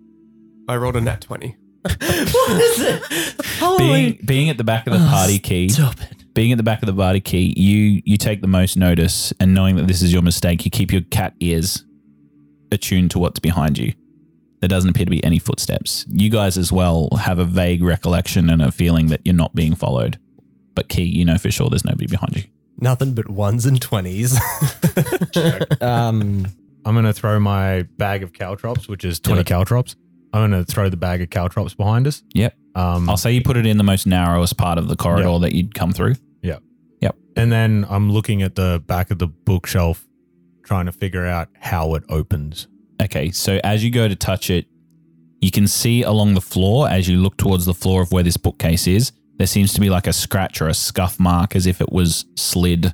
[0.68, 1.56] I rolled a nat 20.
[1.84, 3.46] What is it?
[3.60, 3.78] Holy.
[4.14, 6.34] Being, being at the back of the party key, Stop it.
[6.34, 9.54] being at the back of the party key, you you take the most notice, and
[9.54, 11.86] knowing that this is your mistake, you keep your cat ears
[12.72, 13.94] attuned to what's behind you.
[14.60, 16.06] There doesn't appear to be any footsteps.
[16.10, 19.74] You guys as well have a vague recollection and a feeling that you're not being
[19.74, 20.20] followed.
[20.76, 22.44] But Key, you know for sure there's nobody behind you.
[22.78, 24.38] Nothing but ones and twenties.
[25.82, 26.46] Um,
[26.86, 29.48] I'm going to throw my bag of caltrops, which is 20 it.
[29.48, 29.96] caltrops.
[30.34, 32.24] I'm going to throw the bag of caltrops behind us.
[32.34, 32.56] Yep.
[32.76, 35.54] Um, I'll say you put it in the most narrowest part of the corridor that
[35.54, 36.16] you'd come through.
[36.44, 36.62] Yep.
[37.02, 37.16] Yep.
[37.36, 40.06] And then I'm looking at the back of the bookshelf,
[40.64, 42.68] trying to figure out how it opens.
[43.02, 44.66] Okay, so as you go to touch it,
[45.42, 48.38] you can see along the floor as you look towards the floor of where this
[48.38, 51.80] bookcase is, there seems to be like a scratch or a scuff mark as if
[51.80, 52.94] it was slid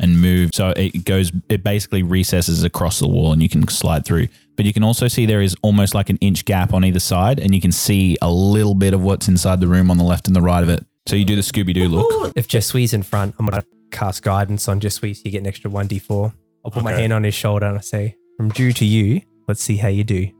[0.00, 0.50] and move.
[0.54, 4.28] So it goes, it basically recesses across the wall and you can slide through.
[4.56, 7.38] But you can also see there is almost like an inch gap on either side
[7.38, 10.26] and you can see a little bit of what's inside the room on the left
[10.26, 10.84] and the right of it.
[11.06, 12.32] So you do the Scooby Doo look.
[12.36, 15.70] if Jasui's in front, I'm gonna cast guidance on Jasui so you get an extra
[15.70, 16.32] one d4.
[16.64, 19.62] I'll put my hand on his shoulder and I say, "From Drew to you, let's
[19.62, 20.30] see how you do."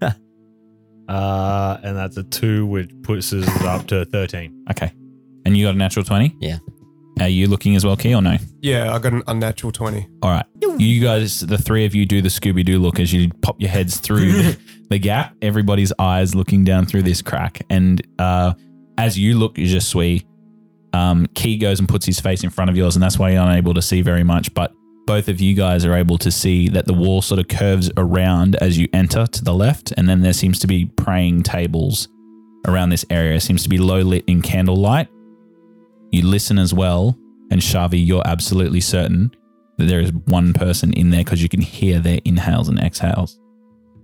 [1.08, 4.64] Uh, and that's a two, which puts us up to 13.
[4.70, 4.92] Okay.
[5.44, 6.36] And you got a natural 20?
[6.40, 6.58] Yeah.
[7.20, 8.36] Are you looking as well, Key, or no?
[8.60, 10.08] Yeah, I got an unnatural 20.
[10.22, 10.44] All right.
[10.78, 13.70] You guys, the three of you do the Scooby Doo look as you pop your
[13.70, 14.58] heads through the,
[14.90, 15.34] the gap.
[15.40, 17.62] Everybody's eyes looking down through this crack.
[17.70, 18.54] And uh,
[18.98, 20.24] as you look, Jasui,
[20.92, 23.42] um, Key goes and puts his face in front of yours, and that's why you're
[23.42, 24.52] unable to see very much.
[24.52, 24.72] But
[25.06, 28.56] both of you guys are able to see that the wall sort of curves around
[28.56, 29.92] as you enter to the left.
[29.96, 32.08] And then there seems to be praying tables
[32.66, 33.34] around this area.
[33.34, 35.08] It seems to be low lit in candlelight.
[36.14, 37.18] You listen as well.
[37.50, 39.34] And Shavi, you're absolutely certain
[39.78, 43.40] that there is one person in there because you can hear their inhales and exhales.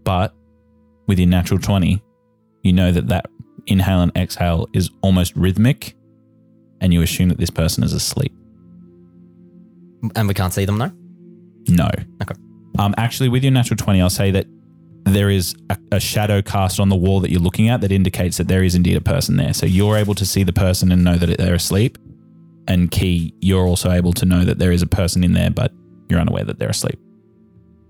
[0.02, 0.34] But
[1.06, 2.02] with your natural 20,
[2.64, 3.26] you know that that
[3.68, 5.94] inhale and exhale is almost rhythmic,
[6.80, 8.32] and you assume that this person is asleep.
[10.16, 10.90] and we can't see them though.
[11.68, 11.88] No.
[12.22, 12.34] Okay.
[12.80, 14.46] Um, actually, with your natural 20, I'll say that
[15.04, 18.36] there is a, a shadow cast on the wall that you're looking at that indicates
[18.36, 19.54] that there is indeed a person there.
[19.54, 21.98] So you're able to see the person and know that they're asleep.
[22.68, 25.72] And Key, you're also able to know that there is a person in there, but
[26.08, 26.98] you're unaware that they're asleep.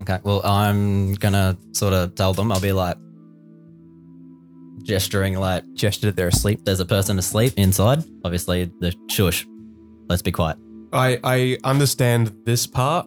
[0.03, 0.19] Okay.
[0.23, 2.51] Well, I'm gonna sort of tell them.
[2.51, 2.97] I'll be like
[4.83, 6.61] gesturing, like Gesture that they're asleep.
[6.65, 8.03] there's a person asleep inside.
[8.25, 9.47] Obviously, the shush.
[10.09, 10.57] Let's be quiet.
[10.93, 13.07] I, I understand this part.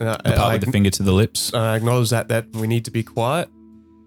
[0.00, 1.52] Uh, The part I, with the finger to the lips.
[1.54, 3.48] I acknowledge that that we need to be quiet.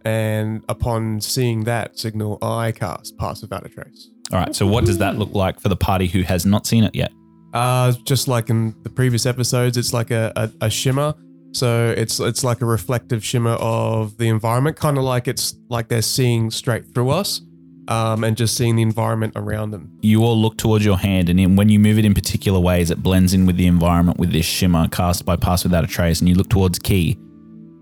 [0.04, 4.10] And upon seeing that signal, I cast Pass Without a Trace.
[4.32, 4.56] All right.
[4.56, 7.12] So, what does that look like for the party who has not seen it yet?
[7.54, 11.14] Uh, just like in the previous episodes, it's like a, a, a shimmer.
[11.54, 15.90] So it's it's like a reflective shimmer of the environment, kind of like it's like
[15.90, 17.42] they're seeing straight through us,
[17.88, 19.92] um, and just seeing the environment around them.
[20.02, 22.92] You all look towards your hand, and in, when you move it in particular ways,
[22.92, 26.20] it blends in with the environment with this shimmer cast by Pass Without a Trace.
[26.20, 27.18] And you look towards Key,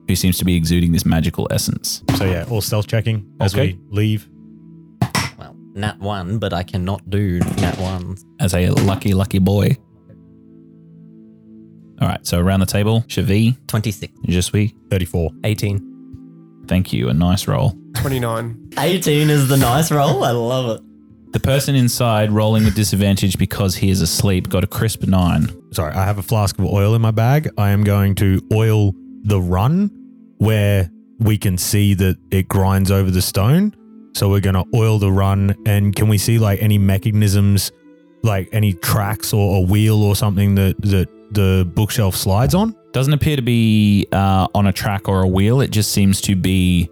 [0.08, 2.04] who seems to be exuding this magical essence.
[2.18, 3.74] So, yeah, all stealth checking as Okay.
[3.90, 4.28] we leave.
[5.38, 8.26] Well, nat one, but I cannot do nat ones.
[8.40, 9.78] as a lucky, lucky boy.
[12.02, 14.14] All right, so around the table, Shavi, Twenty six.
[14.26, 14.74] Jasui.
[14.90, 15.32] 34.
[15.44, 15.86] 18.
[16.68, 17.78] Thank you, a nice roll.
[18.00, 18.72] Twenty nine.
[18.78, 20.24] 18 is the nice roll.
[20.24, 21.34] I love it.
[21.34, 25.50] The person inside rolling with disadvantage because he is asleep got a crisp nine.
[25.74, 27.50] Sorry, I have a flask of oil in my bag.
[27.58, 29.92] I am going to oil the run
[30.38, 33.76] where we can see that it grinds over the stone.
[34.16, 35.56] So we're going to oil the run.
[35.66, 37.72] And can we see like any mechanisms,
[38.24, 42.76] like any tracks or a wheel or something that, that the bookshelf slides on?
[42.94, 45.62] Doesn't appear to be uh, on a track or a wheel.
[45.62, 46.90] It just seems to be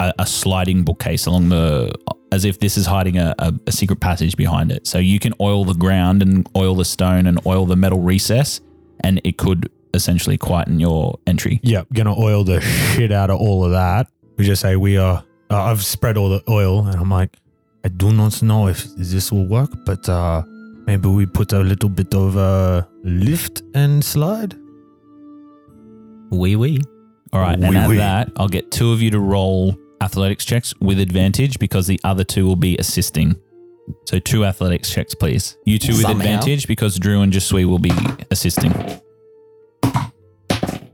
[0.00, 1.92] a, a sliding bookcase along the,
[2.32, 4.86] as if this is hiding a, a, a secret passage behind it.
[4.86, 8.60] So you can oil the ground and oil the stone and oil the metal recess,
[9.04, 11.60] and it could essentially quieten your entry.
[11.62, 14.08] Yep, gonna oil the shit out of all of that.
[14.36, 15.22] We just say we are.
[15.50, 17.36] Uh, I've spread all the oil, and I'm like,
[17.84, 20.42] I do not know if this will work, but uh,
[20.86, 24.54] maybe we put a little bit of uh, lift and slide.
[26.30, 26.80] Wee wee.
[27.32, 27.96] All right, and Oui, at oui.
[27.96, 32.24] that, I'll get two of you to roll athletics checks with advantage because the other
[32.24, 33.36] two will be assisting.
[34.06, 35.56] So two athletics checks, please.
[35.64, 36.18] You two with Somehow.
[36.18, 37.92] advantage because Drew and Jasui will be
[38.30, 38.72] assisting.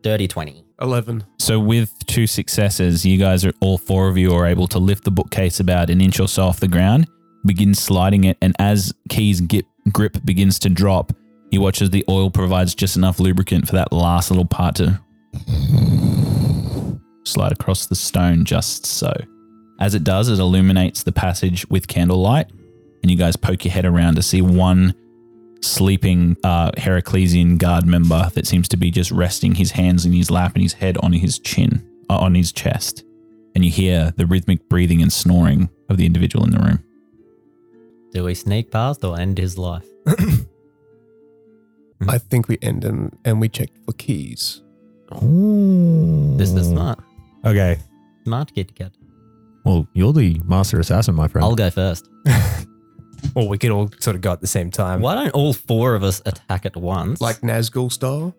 [0.02, 0.64] Dirty 20.
[0.80, 1.24] 11.
[1.38, 5.04] So with two successes, you guys are all four of you are able to lift
[5.04, 7.06] the bookcase about an inch or so off the ground,
[7.46, 11.12] begin sliding it, and as Key's gip, grip begins to drop,
[11.50, 15.00] he watches the oil provides just enough lubricant for that last little part to
[17.26, 19.12] slide across the stone just so.
[19.78, 22.50] As it does, it illuminates the passage with candlelight,
[23.02, 24.94] and you guys poke your head around to see one
[25.60, 30.30] sleeping uh, Heraclesian guard member that seems to be just resting his hands in his
[30.30, 33.04] lap and his head on his chin, uh, on his chest.
[33.54, 36.82] And you hear the rhythmic breathing and snoring of the individual in the room.
[38.12, 39.86] Do we sneak past or end his life?
[42.08, 44.62] I think we end him and we checked for keys.
[45.10, 46.98] This is smart.
[47.46, 47.78] Okay.
[48.24, 48.92] Smart Kit Kat.
[49.64, 51.44] Well, you're the master assassin, my friend.
[51.44, 52.08] I'll go first.
[53.34, 55.00] Or we could all sort of go at the same time.
[55.00, 57.20] Why don't all four of us attack at once?
[57.20, 58.36] Like Nazgul style?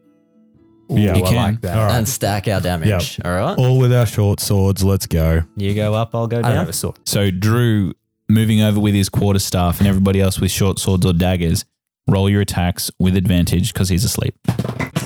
[0.87, 1.35] yeah, Ooh, You I can.
[1.35, 1.77] like that.
[1.77, 1.95] All right.
[1.97, 3.19] and stack our damage.
[3.25, 3.57] All right.
[3.57, 4.83] all with our short swords.
[4.83, 5.41] Let's go.
[5.55, 6.59] You go up, I'll go I don't down.
[6.59, 6.99] have a sword.
[7.05, 7.93] So Drew
[8.29, 11.65] moving over with his quarterstaff and everybody else with short swords or daggers,
[12.07, 14.35] roll your attacks with advantage because he's asleep.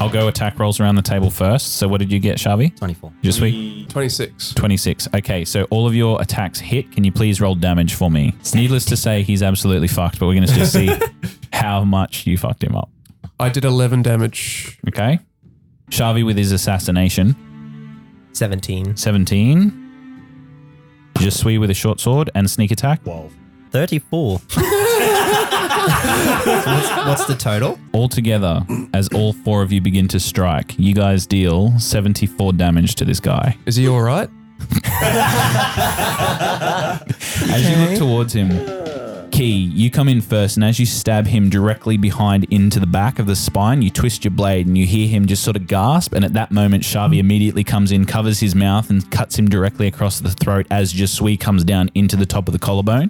[0.01, 1.75] I'll go attack rolls around the table first.
[1.75, 2.75] So what did you get, Shavi?
[2.75, 3.13] 24.
[3.21, 4.55] Just we 26.
[4.55, 5.07] 26.
[5.13, 6.91] Okay, so all of your attacks hit.
[6.91, 8.33] Can you please roll damage for me?
[8.39, 10.89] It's needless to say, he's absolutely fucked, but we're going to just see
[11.53, 12.89] how much you fucked him up.
[13.39, 14.79] I did 11 damage.
[14.87, 15.19] Okay.
[15.91, 17.35] Shavi with his assassination,
[18.33, 18.97] 17.
[18.97, 19.91] 17.
[21.13, 23.03] Jasui with a short sword and sneak attack.
[23.03, 23.31] 12.
[23.69, 24.41] 34.
[25.91, 27.79] What's, what's the total?
[27.93, 33.05] Altogether, as all four of you begin to strike, you guys deal 74 damage to
[33.05, 33.57] this guy.
[33.65, 34.29] Is he all right?
[37.51, 38.49] As you look towards him,
[39.31, 43.17] Key, you come in first, and as you stab him directly behind into the back
[43.17, 46.13] of the spine, you twist your blade and you hear him just sort of gasp.
[46.13, 49.87] And at that moment, Shavi immediately comes in, covers his mouth, and cuts him directly
[49.87, 53.09] across the throat as Jasui comes down into the top of the collarbone.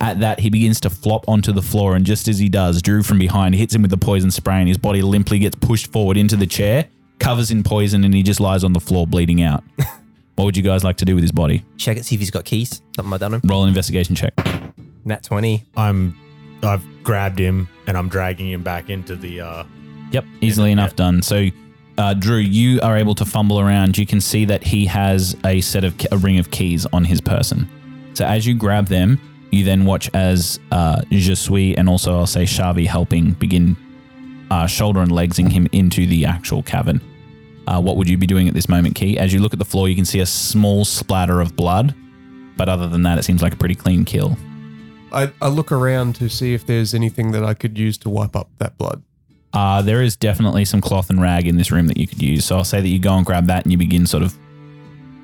[0.00, 3.02] At that, he begins to flop onto the floor, and just as he does, Drew
[3.02, 6.16] from behind hits him with the poison spray, and his body limply gets pushed forward
[6.16, 6.86] into the chair,
[7.18, 9.62] covers in poison, and he just lies on the floor bleeding out.
[10.36, 11.64] what would you guys like to do with his body?
[11.76, 12.80] Check it, see if he's got keys.
[12.96, 13.26] Something like that.
[13.26, 13.40] on him.
[13.44, 14.32] Roll an investigation check.
[15.04, 15.64] Nat 20.
[15.76, 16.16] I'm.
[16.62, 19.40] I've grabbed him and I'm dragging him back into the.
[19.40, 19.64] uh
[20.12, 21.22] Yep, easily enough done.
[21.22, 21.46] So,
[21.96, 23.96] uh, Drew, you are able to fumble around.
[23.96, 27.20] You can see that he has a set of a ring of keys on his
[27.20, 27.68] person.
[28.14, 29.20] So, as you grab them,
[29.50, 33.76] you then watch as uh, Jasui and also I'll say Shavi helping begin
[34.50, 37.00] uh, shoulder and legsing him into the actual cavern.
[37.66, 39.18] Uh, what would you be doing at this moment, Key?
[39.18, 41.94] As you look at the floor, you can see a small splatter of blood,
[42.56, 44.36] but other than that, it seems like a pretty clean kill.
[45.12, 48.34] I, I look around to see if there's anything that I could use to wipe
[48.34, 49.02] up that blood.
[49.52, 52.44] Uh, there is definitely some cloth and rag in this room that you could use.
[52.44, 54.36] So I'll say that you go and grab that and you begin sort of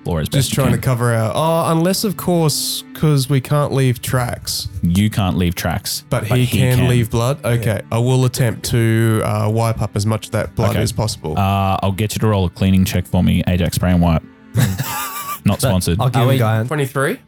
[0.07, 0.81] floor as best Just you trying can.
[0.81, 1.33] to cover our.
[1.35, 6.47] Oh, unless, of course, because we can't leave tracks, You can't leave tracks, but he,
[6.47, 7.45] can, leave blood.
[7.45, 10.83] Okay, I will attempt to uh, wipe up as much of that blood Okay.
[10.83, 11.37] as possible.
[11.39, 14.23] Uh, I'll get you to roll a cleaning check for me, Ajax Spray and Wipe.
[15.45, 16.01] Not sponsored.
[16.01, 17.19] I'll give Are him we- a 23?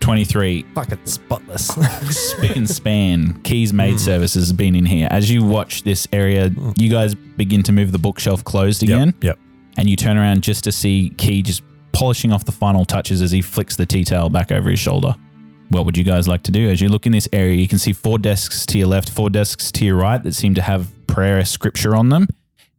[0.00, 0.66] 23.
[0.74, 1.68] fucking spotless.
[2.10, 3.40] Spick and span.
[3.42, 5.08] Keys Maid Services has been in here.
[5.10, 9.08] As you watch this area, you guys begin to move the bookshelf closed again.
[9.20, 9.22] Yep.
[9.22, 9.38] Yep.
[9.78, 11.62] and you turn around just to see Key just
[11.94, 15.14] polishing off the final touches as he flicks the tea towel back over his shoulder.
[15.70, 16.68] What would you guys like to do?
[16.68, 19.30] As you look in this area, you can see four desks to your left, four
[19.30, 22.28] desks to your right that seem to have prayer scripture on them,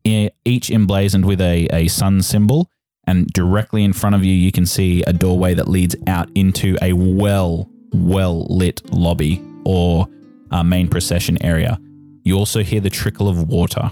[0.04, 2.70] each emblazoned with a, a sun symbol.
[3.08, 6.78] And directly in front of you, you can see a doorway that leads out into
[6.82, 10.08] a well, well lit lobby or
[10.52, 11.80] uh, main procession area.
[12.24, 13.92] You also hear the trickle of water,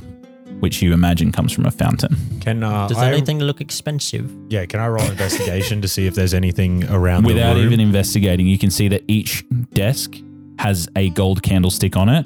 [0.63, 2.15] which you imagine comes from a fountain.
[2.39, 4.33] Can uh, Does I, anything look expensive?
[4.47, 4.65] Yeah.
[4.65, 7.65] Can I roll an investigation to see if there's anything around Without the room?
[7.73, 9.43] even investigating, you can see that each
[9.73, 10.15] desk
[10.59, 12.25] has a gold candlestick on it,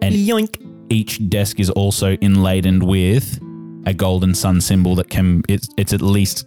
[0.00, 0.56] and Yoink.
[0.88, 3.38] each desk is also inladen with
[3.84, 6.46] a golden sun symbol that can it's it's at least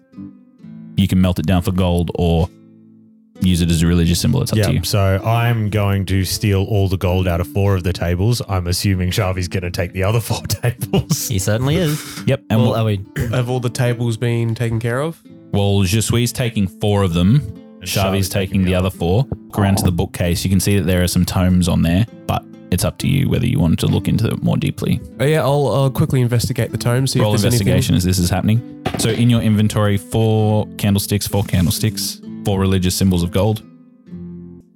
[0.96, 2.50] you can melt it down for gold or
[3.42, 4.42] use it as a religious symbol.
[4.42, 4.70] It's up to yeah.
[4.70, 4.84] you.
[4.84, 8.42] So I'm going to steal all the gold out of four of the tables.
[8.48, 11.28] I'm assuming Shavi's going to take the other four tables.
[11.28, 12.24] He certainly is.
[12.26, 12.44] Yep.
[12.50, 13.06] And well, well, are we?
[13.32, 15.22] Have all the tables been taken care of?
[15.52, 17.40] well Jasui taking four of them.
[17.82, 19.26] Shavi's taking the other four.
[19.48, 20.44] Look around to the bookcase.
[20.44, 23.30] You can see that there are some tomes on there, but it's up to you
[23.30, 25.00] whether you want to look into it more deeply.
[25.20, 27.08] Oh, yeah, I'll, I'll quickly investigate the tome.
[27.08, 28.84] See Roll if there's investigation as this is happening.
[29.00, 33.62] So in your inventory, four candlesticks, four candlesticks, four religious symbols of gold.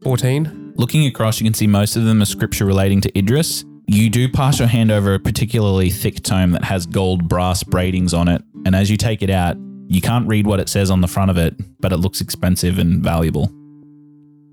[0.04, 0.74] Fourteen.
[0.76, 3.64] Looking across, you can see most of them are scripture relating to Idris.
[3.88, 8.14] You do pass your hand over a particularly thick tome that has gold brass braidings
[8.14, 9.56] on it, and as you take it out,
[9.88, 12.78] you can't read what it says on the front of it, but it looks expensive
[12.78, 13.50] and valuable.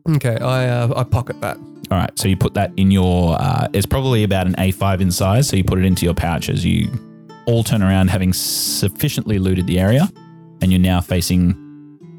[0.09, 1.57] Okay, I uh, I pocket that.
[1.91, 3.37] All right, so you put that in your.
[3.41, 6.49] Uh, it's probably about an A5 in size, so you put it into your pouch
[6.49, 6.89] as you
[7.47, 10.09] all turn around, having sufficiently looted the area,
[10.63, 11.65] and you're now facing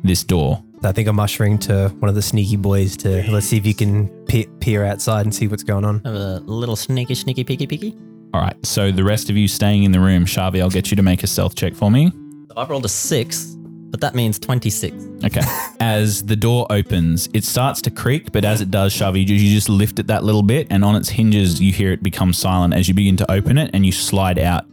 [0.03, 0.61] this door.
[0.83, 3.75] I think I'm ushering to one of the sneaky boys to let's see if you
[3.75, 6.01] can pe- peer outside and see what's going on.
[6.05, 7.97] Have a little sneaky, sneaky, peeky, peeky.
[8.33, 10.95] All right, so the rest of you staying in the room, Shavi, I'll get you
[10.97, 12.11] to make a stealth check for me.
[12.55, 13.55] I rolled a six,
[13.89, 14.95] but that means 26.
[15.25, 15.41] Okay.
[15.79, 19.53] as the door opens, it starts to creak, but as it does, Shavi, you you
[19.53, 22.73] just lift it that little bit, and on its hinges, you hear it become silent
[22.73, 24.65] as you begin to open it and you slide out.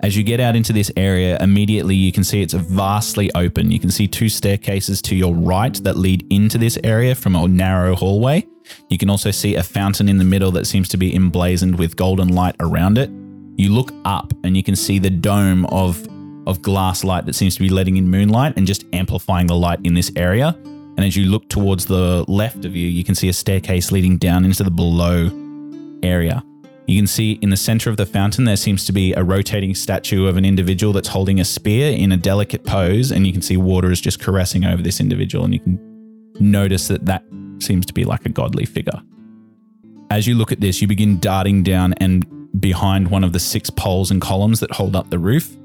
[0.00, 3.70] As you get out into this area, immediately you can see it's vastly open.
[3.70, 7.46] You can see two staircases to your right that lead into this area from a
[7.46, 8.46] narrow hallway.
[8.88, 11.96] You can also see a fountain in the middle that seems to be emblazoned with
[11.96, 13.10] golden light around it.
[13.56, 16.06] You look up and you can see the dome of
[16.46, 19.80] of glass light that seems to be letting in moonlight and just amplifying the light
[19.84, 20.54] in this area.
[20.96, 24.18] And as you look towards the left of you, you can see a staircase leading
[24.18, 25.30] down into the below
[26.02, 26.44] area.
[26.86, 29.74] You can see in the center of the fountain, there seems to be a rotating
[29.74, 33.10] statue of an individual that's holding a spear in a delicate pose.
[33.10, 35.44] And you can see water is just caressing over this individual.
[35.44, 35.78] And you can
[36.40, 37.24] notice that that
[37.58, 39.00] seems to be like a godly figure.
[40.10, 42.26] As you look at this, you begin darting down and
[42.60, 45.56] behind one of the six poles and columns that hold up the roof.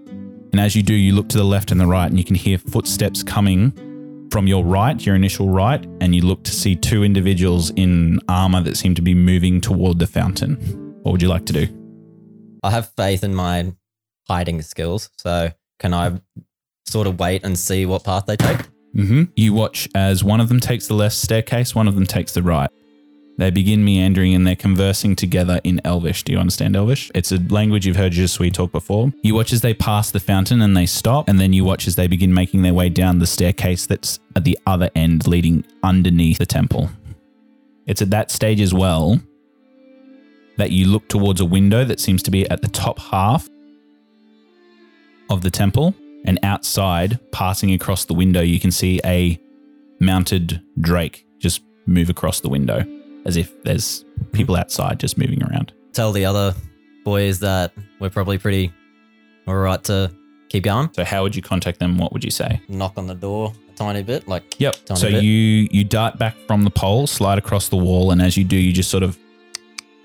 [0.51, 2.36] And as you do, you look to the left and the right, and you can
[2.36, 7.03] hear footsteps coming from your right, your initial right, and you look to see two
[7.03, 10.88] individuals in armor that seem to be moving toward the fountain.
[11.04, 12.60] What would you like to do?
[12.64, 13.74] I have faith in my
[14.28, 16.20] hiding skills, so can I
[16.86, 18.60] sort of wait and see what path they take?
[18.93, 22.34] hmm You watch as one of them takes the left staircase, one of them takes
[22.34, 22.70] the right.
[23.38, 26.24] They begin meandering and they're conversing together in Elvish.
[26.24, 27.10] Do you understand Elvish?
[27.16, 29.14] It's a language you've heard Jasui talk before.
[29.24, 31.95] You watch as they pass the fountain and they stop, and then you watch as
[31.95, 36.39] they begin making their way down the staircase that's at the other end leading underneath
[36.39, 36.89] the temple.
[37.88, 39.22] It's at that stage as well
[40.60, 43.47] that you look towards a window that seems to be at the top half
[45.30, 45.95] of the temple,
[46.26, 49.39] and outside, passing across the window, you can see a
[50.01, 52.84] mounted drake just move across the window
[53.26, 54.03] as if there's
[54.34, 55.72] people outside just moving around.
[55.93, 56.53] Tell the other
[57.05, 58.74] boys that we're probably pretty
[59.47, 60.12] all right to
[60.49, 60.89] keep going.
[60.93, 61.97] So how would you contact them?
[61.97, 62.62] What would you say?
[62.68, 64.76] Knock on the door a tiny bit, like Yep.
[64.86, 65.24] Tiny so bit.
[65.24, 68.57] you you dart back from the pole, slide across the wall, and as you do,
[68.57, 69.18] you just sort of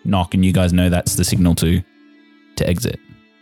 [0.04, 1.82] knock, and you guys know that's the signal to
[2.56, 2.98] to exit.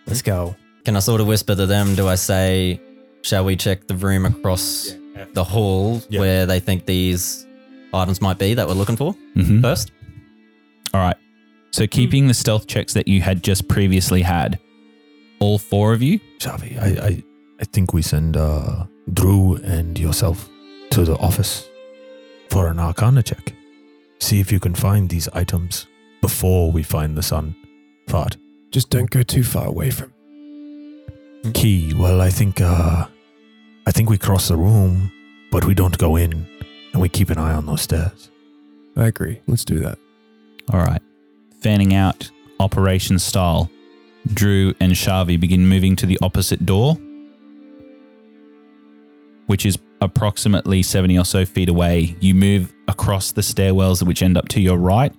[0.06, 0.56] Let's go.
[0.84, 1.94] Can I sort of whisper to them?
[1.94, 2.80] Do I say,
[3.22, 4.94] shall we check the room across
[5.34, 6.20] the hall Yeah.
[6.20, 7.46] where they think these
[7.94, 9.60] items might be that we're looking for Mm-hmm.
[9.60, 9.92] first?
[10.94, 11.16] All right.
[11.70, 14.58] So keeping the stealth checks that you had just previously had,
[15.40, 16.18] all four of you.
[16.38, 17.22] Shavi, I, I,
[17.60, 20.48] I think we send uh, Drew and yourself
[20.90, 21.68] to the office
[22.50, 23.52] for an arcana check.
[24.20, 25.86] See if you can find these items
[26.22, 27.54] before we find the sun.
[28.08, 28.38] Fart.
[28.70, 30.10] Just don't go too far away from.
[31.52, 33.06] Key, well, I think, uh,
[33.86, 35.12] I think we cross the room,
[35.50, 36.46] but we don't go in,
[36.92, 38.30] and we keep an eye on those stairs.
[38.96, 39.40] I agree.
[39.46, 39.98] Let's do that.
[40.72, 41.02] All right.
[41.60, 43.70] Fanning out operation style,
[44.32, 46.94] Drew and Shavi begin moving to the opposite door,
[49.46, 52.16] which is approximately 70 or so feet away.
[52.20, 55.12] You move across the stairwells, which end up to your right,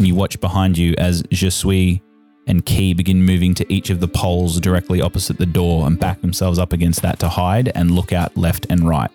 [0.00, 2.00] and you watch behind you as Jasui
[2.46, 6.22] and Key begin moving to each of the poles directly opposite the door and back
[6.22, 9.10] themselves up against that to hide and look out left and right.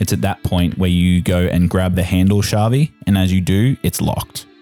[0.00, 3.40] It's at that point where you go and grab the handle, Shavi, and as you
[3.40, 4.44] do, it's locked.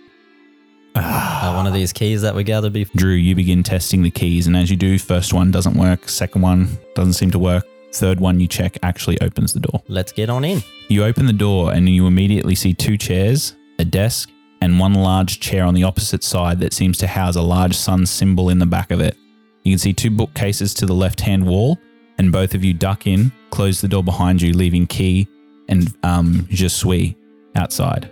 [0.98, 2.98] Uh, one of these keys that we gathered before.
[2.98, 6.40] Drew, you begin testing the keys, and as you do, first one doesn't work, second
[6.40, 9.82] one doesn't seem to work, third one you check actually opens the door.
[9.88, 10.62] Let's get on in.
[10.88, 14.30] You open the door, and you immediately see two chairs, a desk,
[14.60, 18.06] and one large chair on the opposite side that seems to house a large sun
[18.06, 19.16] symbol in the back of it.
[19.62, 21.78] You can see two bookcases to the left hand wall,
[22.18, 25.28] and both of you duck in, close the door behind you, leaving Key
[25.68, 27.16] and um, Jasui
[27.54, 28.10] outside.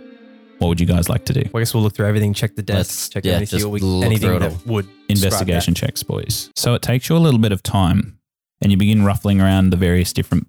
[0.59, 1.41] What would you guys like to do?
[1.51, 3.63] Well, I guess we'll look through everything, check the desk, Let's- check yeah, everything, see
[3.63, 6.49] just what we, anything that would investigation checks, boys.
[6.55, 8.19] So it takes you a little bit of time,
[8.61, 10.47] and you begin ruffling around the various different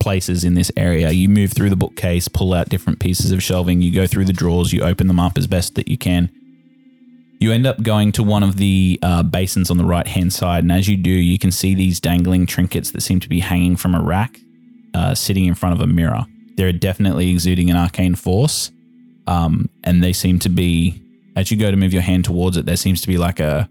[0.00, 1.10] places in this area.
[1.10, 4.32] You move through the bookcase, pull out different pieces of shelving, you go through the
[4.32, 6.30] drawers, you open them up as best that you can.
[7.40, 10.64] You end up going to one of the uh, basins on the right hand side,
[10.64, 13.76] and as you do, you can see these dangling trinkets that seem to be hanging
[13.76, 14.40] from a rack,
[14.94, 16.26] uh, sitting in front of a mirror.
[16.56, 18.72] They're definitely exuding an arcane force,
[19.28, 21.02] um, and they seem to be.
[21.36, 23.68] As you go to move your hand towards it, there seems to be like a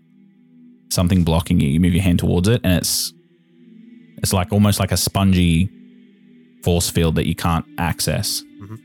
[0.90, 1.68] something blocking you.
[1.68, 3.12] You move your hand towards it, and it's
[4.20, 5.70] it's like almost like a spongy
[6.64, 8.44] force field that you can't access.
[8.62, 8.76] Mm-hmm.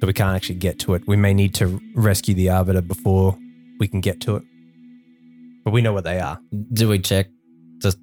[0.00, 1.06] So we can't actually get to it.
[1.06, 3.38] We may need to rescue the arbiter before
[3.78, 4.42] we can get to it.
[5.64, 6.38] But we know what they are.
[6.72, 7.28] Do we check?
[7.78, 7.98] Just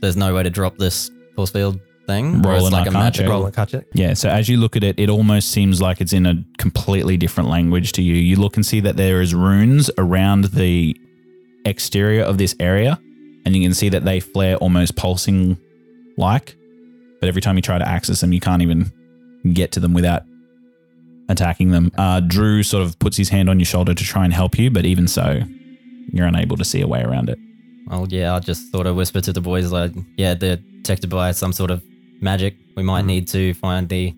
[0.00, 2.42] there's no way to drop this force field thing.
[2.42, 3.30] Roll or it's an like a arcana magic check.
[3.30, 3.88] Roll and catch it.
[3.92, 7.16] Yeah, so as you look at it, it almost seems like it's in a completely
[7.16, 8.14] different language to you.
[8.14, 10.96] You look and see that there is runes around the
[11.64, 13.00] exterior of this area,
[13.44, 15.58] and you can see that they flare almost pulsing
[16.16, 16.56] like.
[17.22, 18.90] But every time you try to access them, you can't even
[19.52, 20.24] get to them without
[21.28, 21.92] attacking them.
[21.96, 24.72] Uh, Drew sort of puts his hand on your shoulder to try and help you,
[24.72, 25.40] but even so,
[26.12, 27.38] you're unable to see a way around it.
[27.92, 31.30] Oh yeah, I just sort of whisper to the boys like, yeah, they're detected by
[31.30, 31.80] some sort of
[32.20, 32.56] magic.
[32.76, 34.16] We might need to find the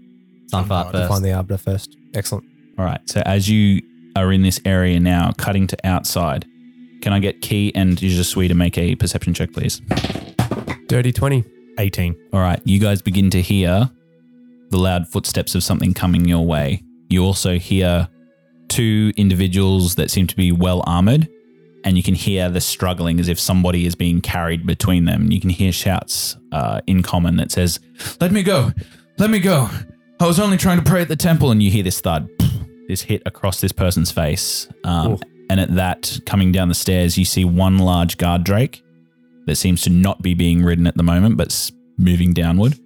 [0.51, 1.09] Sunfart To first.
[1.11, 1.95] find the arbiter first.
[2.15, 2.47] Excellent.
[2.79, 3.01] All right.
[3.11, 3.83] So as you
[4.17, 6.47] are in this area now, cutting to outside,
[7.03, 9.83] can I get Key and Yujusui to make a perception check, please?
[10.89, 11.45] Dirty 20.
[11.79, 12.17] 18.
[12.33, 12.61] All right.
[12.65, 13.91] You guys begin to hear
[14.71, 16.83] the loud footsteps of something coming your way.
[17.09, 18.09] You also hear
[18.69, 21.29] two individuals that seem to be well armored,
[21.85, 25.31] and you can hear the struggling as if somebody is being carried between them.
[25.31, 27.79] You can hear shouts uh, in common that says,
[28.21, 28.73] "Let me go!
[29.19, 29.69] Let me go!
[30.19, 32.29] I was only trying to pray at the temple." And you hear this thud,
[32.89, 34.69] this hit across this person's face.
[34.83, 35.21] Um,
[35.51, 38.83] and at that, coming down the stairs, you see one large guard drake
[39.47, 42.79] that seems to not be being ridden at the moment, but moving downward.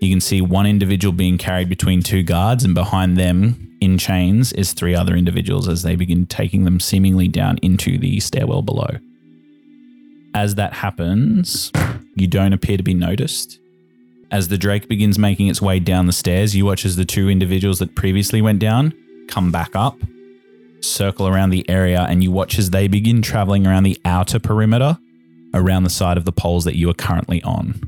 [0.00, 4.52] You can see one individual being carried between two guards, and behind them, in chains,
[4.52, 8.88] is three other individuals as they begin taking them seemingly down into the stairwell below.
[10.34, 11.70] As that happens,
[12.14, 13.58] you don't appear to be noticed.
[14.30, 17.28] As the Drake begins making its way down the stairs, you watch as the two
[17.28, 18.94] individuals that previously went down
[19.28, 19.96] come back up,
[20.80, 24.98] circle around the area, and you watch as they begin traveling around the outer perimeter
[25.54, 27.80] around the side of the poles that you are currently on.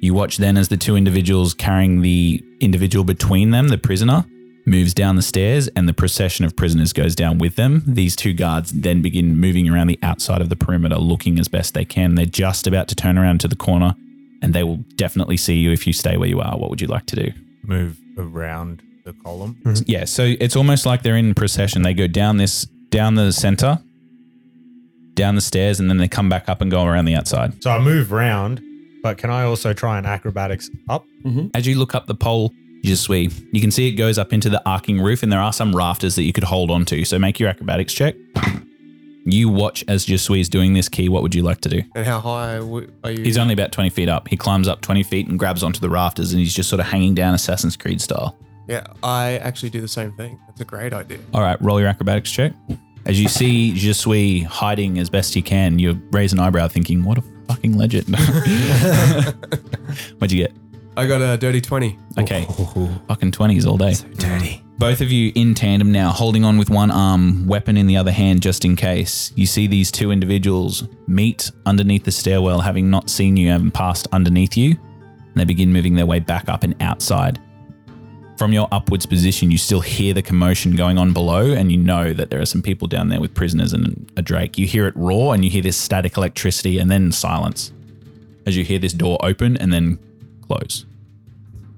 [0.00, 4.24] You watch then as the two individuals carrying the individual between them, the prisoner,
[4.64, 7.82] moves down the stairs and the procession of prisoners goes down with them.
[7.86, 11.74] These two guards then begin moving around the outside of the perimeter, looking as best
[11.74, 12.14] they can.
[12.14, 13.94] They're just about to turn around to the corner
[14.42, 16.56] and they will definitely see you if you stay where you are.
[16.56, 17.32] What would you like to do?
[17.62, 19.56] Move around the column.
[19.64, 19.84] Mm-hmm.
[19.86, 21.82] Yeah, so it's almost like they're in procession.
[21.82, 23.78] They go down this down the center,
[25.18, 27.62] down the stairs, and then they come back up and go around the outside.
[27.62, 28.62] So I move round,
[29.02, 31.04] but can I also try an acrobatics up?
[31.24, 31.48] Mm-hmm.
[31.54, 32.52] As you look up the pole,
[32.82, 33.32] you just sweep.
[33.52, 36.14] You can see it goes up into the arcing roof, and there are some rafters
[36.14, 37.04] that you could hold onto.
[37.04, 38.14] So make your acrobatics check.
[39.24, 41.10] You watch as Jasui is doing this key.
[41.10, 41.82] What would you like to do?
[41.94, 43.24] And how high w- are you?
[43.24, 44.26] He's only about 20 feet up.
[44.28, 46.86] He climbs up 20 feet and grabs onto the rafters, and he's just sort of
[46.86, 48.38] hanging down Assassin's Creed style.
[48.68, 50.38] Yeah, I actually do the same thing.
[50.46, 51.18] That's a great idea.
[51.34, 52.52] All right, roll your acrobatics check.
[53.08, 57.16] As you see Jasui hiding as best he can, you raise an eyebrow thinking, what
[57.16, 58.14] a fucking legend.
[60.18, 60.52] What'd you get?
[60.94, 61.98] I got a dirty 20.
[62.18, 62.44] Okay.
[63.08, 63.94] Fucking 20s all day.
[63.94, 64.62] So dirty.
[64.76, 68.12] Both of you in tandem now, holding on with one arm, weapon in the other
[68.12, 69.32] hand, just in case.
[69.36, 74.06] You see these two individuals meet underneath the stairwell, having not seen you, having passed
[74.12, 77.40] underneath you, and they begin moving their way back up and outside.
[78.38, 82.12] From your upwards position, you still hear the commotion going on below, and you know
[82.12, 84.56] that there are some people down there with prisoners and a drake.
[84.56, 87.72] You hear it roar, and you hear this static electricity, and then silence
[88.46, 89.98] as you hear this door open and then
[90.46, 90.86] close.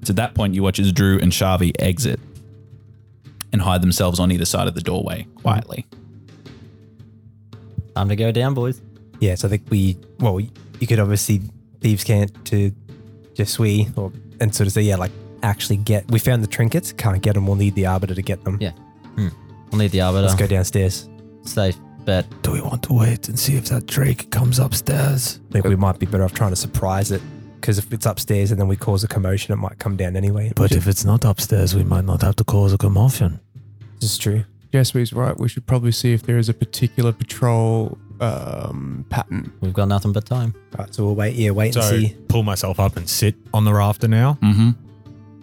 [0.03, 2.21] It's at that point you watch as Drew and Shavi exit
[3.53, 5.87] and hide themselves on either side of the doorway quietly.
[7.97, 8.83] Time to go down, boys.
[9.19, 11.41] Yeah, so I think we, well, you could obviously
[11.81, 12.71] Thieves' Cant to
[13.35, 15.11] Jasui or and sort of say, yeah, like
[15.43, 16.11] actually get.
[16.11, 17.47] We found the trinkets, can't get them.
[17.47, 18.59] We'll need the arbiter to get them.
[18.61, 18.73] Yeah.
[19.17, 20.23] We'll need the arbiter.
[20.23, 21.09] Let's go downstairs.
[21.43, 22.27] Safe bet.
[22.43, 25.39] Do we want to wait and see if that Drake comes upstairs?
[25.51, 27.23] I think we might be better off trying to surprise it
[27.61, 30.53] because if it's upstairs and then we cause a commotion, it might come down anyway.
[30.57, 33.39] But if it's not upstairs, we might not have to cause a commotion.
[34.01, 34.45] this is true.
[34.73, 35.39] Jasui's right.
[35.39, 39.53] We should probably see if there is a particular patrol um, pattern.
[39.61, 40.55] We've got nothing but time.
[40.79, 41.35] Right, so we'll wait.
[41.35, 42.17] Yeah, wait and So see.
[42.29, 44.39] pull myself up and sit on the rafter now.
[44.43, 44.71] Mm-hmm.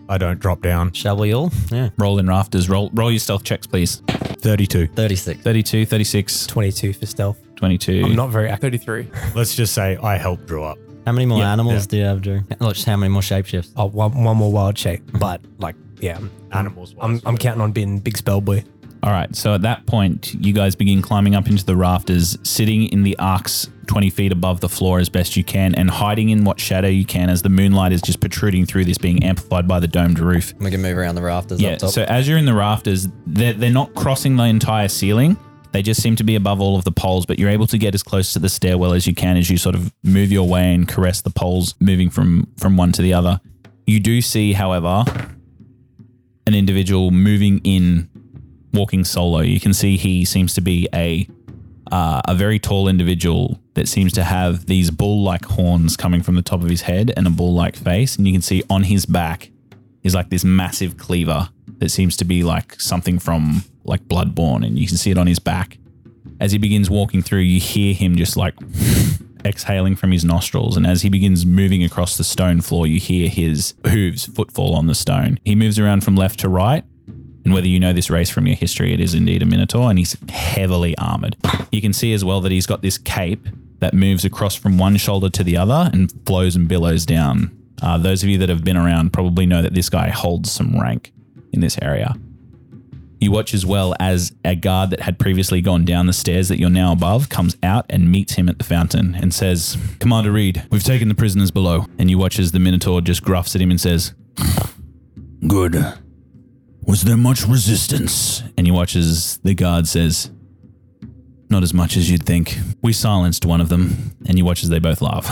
[0.10, 0.92] I don't drop down.
[0.94, 1.52] Shall we all?
[1.72, 1.90] Yeah.
[1.98, 2.70] Roll in rafters.
[2.70, 4.02] Roll roll your stealth checks, please.
[4.40, 4.88] 32.
[4.88, 5.42] 36.
[5.42, 7.38] 32, 36, 22 for stealth.
[7.56, 8.04] 22.
[8.06, 8.82] I'm not very active.
[8.84, 9.08] 33.
[9.36, 10.78] Let's just say I helped draw up.
[11.06, 11.90] How many more Yeah, animals yeah.
[11.90, 12.42] do you have, Drew?
[12.60, 13.72] Look, just how many more shapeshifts?
[13.78, 16.94] Oh, one, one more wild shape, but like, yeah, I'm, Animals.
[17.00, 18.64] I'm, I'm counting on being big spell boy.
[19.08, 19.34] All right.
[19.34, 23.18] So at that point, you guys begin climbing up into the rafters, sitting in the
[23.20, 26.90] arcs 20 feet above the floor as best you can, and hiding in what shadow
[26.90, 30.20] you can as the moonlight is just protruding through this, being amplified by the domed
[30.20, 30.54] roof.
[30.60, 31.70] We can move around the rafters Yeah.
[31.72, 31.92] up top.
[31.92, 35.38] So as you're in the rafters, they're, they're not crossing the entire ceiling.
[35.72, 37.96] They just seem to be above all of the poles, but you're able to get
[37.96, 40.74] as close to the stairwell as you can as you sort of move your way
[40.74, 43.40] and caress the poles, moving from from one to the other.
[43.86, 45.06] You do see, however,
[46.46, 48.10] an individual moving in,
[48.78, 49.40] walking solo.
[49.40, 51.28] You can see he seems to be a
[51.92, 56.42] uh, a very tall individual that seems to have these bull-like horns coming from the
[56.42, 59.52] top of his head and a bull-like face, and you can see on his back
[60.04, 61.50] is like this massive cleaver
[61.80, 65.28] that seems to be like something from like Bloodborne, and you can see it on
[65.28, 65.78] his back.
[66.40, 68.56] As he begins walking through, you hear him just like
[69.46, 73.30] exhaling from his nostrils, and as he begins moving across the stone floor, you hear
[73.30, 75.40] his hooves footfall on the stone.
[75.46, 76.84] He moves around from left to right,
[77.48, 79.98] and whether you know this race from your history, it is indeed a Minotaur, and
[79.98, 81.38] he's heavily armored.
[81.72, 83.48] You can see as well that he's got this cape
[83.80, 87.58] that moves across from one shoulder to the other and flows and billows down.
[87.82, 90.78] Uh, those of you that have been around probably know that this guy holds some
[90.78, 91.14] rank
[91.54, 92.16] in this area.
[93.22, 96.60] You watch as well as a guard that had previously gone down the stairs that
[96.60, 100.68] you're now above comes out and meets him at the fountain and says, Commander Reed,
[100.70, 101.86] we've taken the prisoners below.
[101.98, 104.14] And you watch as the Minotaur just gruffs at him and says,
[105.48, 105.98] Good.
[106.88, 108.42] Was there much resistance?
[108.58, 110.32] And you watch as the guard says,
[111.50, 112.58] Not as much as you'd think.
[112.82, 114.16] We silenced one of them.
[114.26, 115.28] And you watch as they both laugh.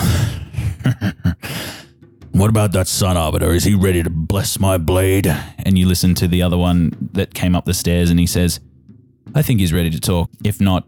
[2.35, 3.53] What about that sun arbiter?
[3.53, 5.25] Is he ready to bless my blade?
[5.59, 8.59] And you listen to the other one that came up the stairs and he says,
[9.33, 10.29] I think he's ready to talk.
[10.43, 10.85] If not,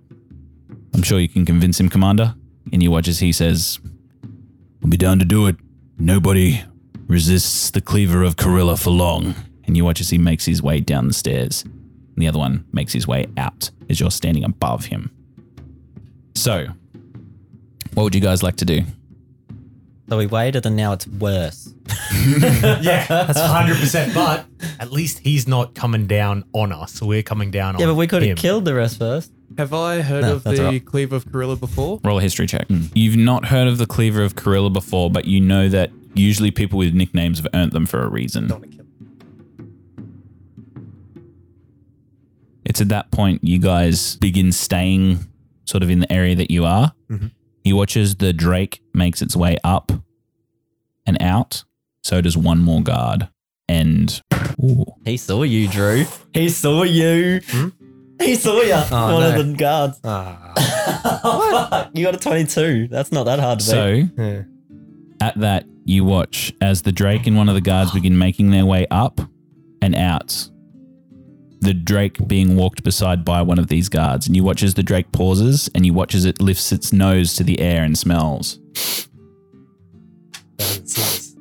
[0.94, 2.36] I'm sure you can convince him, Commander.
[2.74, 3.80] And you watch as he says,
[4.82, 5.56] We'll be down to do it.
[5.98, 6.66] Nobody
[7.08, 9.34] resists the cleaver of Corilla for long.
[9.68, 11.64] And you watch as he makes his way down the stairs.
[11.64, 11.76] And
[12.16, 15.12] the other one makes his way out as you're standing above him.
[16.36, 16.68] So,
[17.94, 18.82] what would you guys like to do?
[20.10, 21.74] so we waited and now it's worse.
[22.82, 24.14] yeah, that's 100%.
[24.14, 24.46] But
[24.80, 27.02] at least he's not coming down on us.
[27.02, 28.30] We're coming down on Yeah, but we could him.
[28.30, 29.34] have killed the rest first.
[29.58, 30.86] Have I heard No, of that's the all right.
[30.86, 32.00] Cleave of Corilla before?
[32.06, 32.68] Roll a history check.
[32.68, 32.84] Hmm.
[32.94, 36.78] You've not heard of the Cleaver of Corilla before, but you know that usually people
[36.80, 38.48] with nicknames have earned them for a reason.
[42.68, 45.20] It's at that point you guys begin staying
[45.66, 46.94] sort of in the area that you are.
[47.10, 47.32] Mhm.
[47.64, 49.92] He watches the Drake makes its way up
[51.06, 51.64] and out.
[52.04, 53.30] So does one more guard.
[53.70, 54.22] And
[54.64, 56.06] ooh, He saw you, Drew.
[56.34, 57.42] He saw you.
[58.22, 58.74] He saw you.
[58.74, 59.40] Oh, One no.
[59.40, 60.00] of the guards.
[60.04, 61.90] Ah.
[61.94, 62.88] you got a 22.
[62.90, 63.72] That's not that hard to beat.
[64.18, 64.42] so Yeah.
[65.22, 68.66] At that, you watch as the Drake and one of the guards begin making their
[68.66, 69.20] way up
[69.82, 70.50] and out.
[71.60, 74.84] The Drake being walked beside by one of these guards, and you watch as the
[74.84, 78.60] Drake pauses and you watch as it lifts its nose to the air and smells.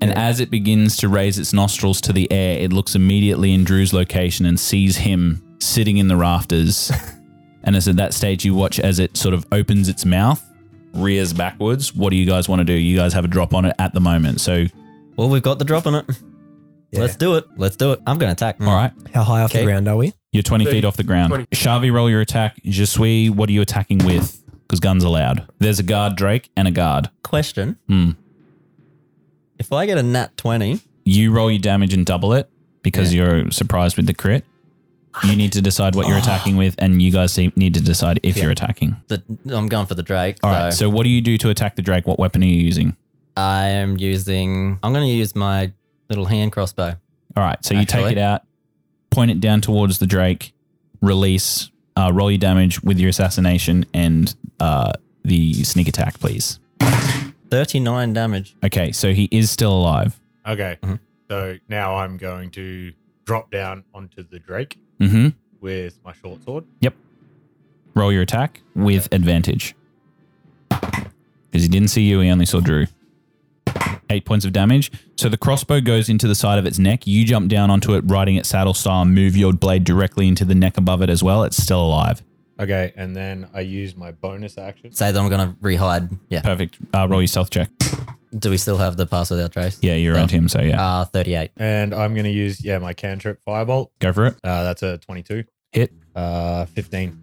[0.01, 3.65] And as it begins to raise its nostrils to the air, it looks immediately in
[3.65, 6.93] Drew's location and sees him sitting in the rafters.
[7.65, 10.43] and as at that stage, you watch as it sort of opens its mouth,
[10.93, 11.95] rears backwards.
[11.95, 12.75] What do you guys want to do?
[12.75, 14.41] You guys have a drop on it at the moment.
[14.41, 14.67] So,
[15.17, 16.05] Well, we've got the drop on it.
[16.93, 17.01] Yeah.
[17.01, 17.45] Let's do it.
[17.57, 18.01] Let's do it.
[18.07, 18.57] I'm going to attack.
[18.61, 19.61] all right, How high off Okay.
[19.61, 20.13] the ground are we?
[20.33, 21.31] you're 20 feet off the ground.
[21.31, 21.47] 20.
[21.47, 22.61] Shavi, roll your attack.
[22.65, 24.43] Jasui, what are you attacking with?
[24.63, 25.49] Because guns are loud.
[25.61, 27.09] There's a guard, Drake, and a guard.
[27.23, 27.79] Question.
[27.89, 28.11] Hmm.
[29.59, 32.51] If I get a nat 20, You roll your damage and double it
[32.83, 34.45] because you're surprised with the crit.
[35.25, 38.21] You need to decide what you're attacking with, and you guys see- need to decide
[38.23, 38.97] if you're attacking.
[39.09, 40.37] the, I'm going for the Drake.
[40.43, 40.73] All right.
[40.73, 42.07] so So, what do you do to attack the Drake?
[42.07, 42.97] What weapon are you using?
[43.37, 45.73] I am using, I'm going to use my
[46.09, 46.97] little hand crossbow.
[47.37, 47.63] All right.
[47.65, 48.43] So, you take it out,
[49.11, 50.53] point it down towards the Drake,
[51.01, 54.93] release, uh, roll your damage with your assassination and uh,
[55.25, 56.59] the sneak attack, please.
[57.51, 58.57] 39 damage.
[58.65, 58.93] Okay.
[58.93, 60.19] So, he is still alive.
[60.47, 60.79] Okay.
[60.83, 61.01] Mhm.
[61.29, 62.93] So now I'm going to
[63.25, 65.29] drop down onto the Drake Mm hmm.
[65.61, 66.65] with my short sword.
[66.81, 66.95] Yep.
[67.95, 69.75] Roll your attack with advantage.
[70.69, 72.87] Because he didn't see you, he only saw Drew.
[74.11, 74.93] Eight points of damage.
[75.17, 77.07] So the crossbow goes into the side of its neck.
[77.07, 80.55] You jump down onto it, riding it saddle style, move your blade directly into the
[80.55, 81.43] neck above it as well.
[81.43, 82.23] It's still alive.
[82.59, 82.93] Okay.
[82.97, 84.93] And then I use my bonus action.
[84.93, 86.17] Say that I'm going to rehide.
[86.29, 86.43] Yeah.
[86.43, 86.79] Perfect.
[86.95, 87.69] Uh, roll your stealth check.
[88.39, 89.79] Do we still have the pass without trace?
[89.83, 90.83] Yeah, you're around him, so yeah.
[91.01, 91.51] Uh, 38.
[91.57, 93.89] And I'm going to use, yeah, my cantrip firebolt.
[93.99, 94.35] Go for it.
[94.45, 95.45] Uh, that's a 22.
[95.73, 95.93] Hit.
[96.15, 97.23] Uh, 15.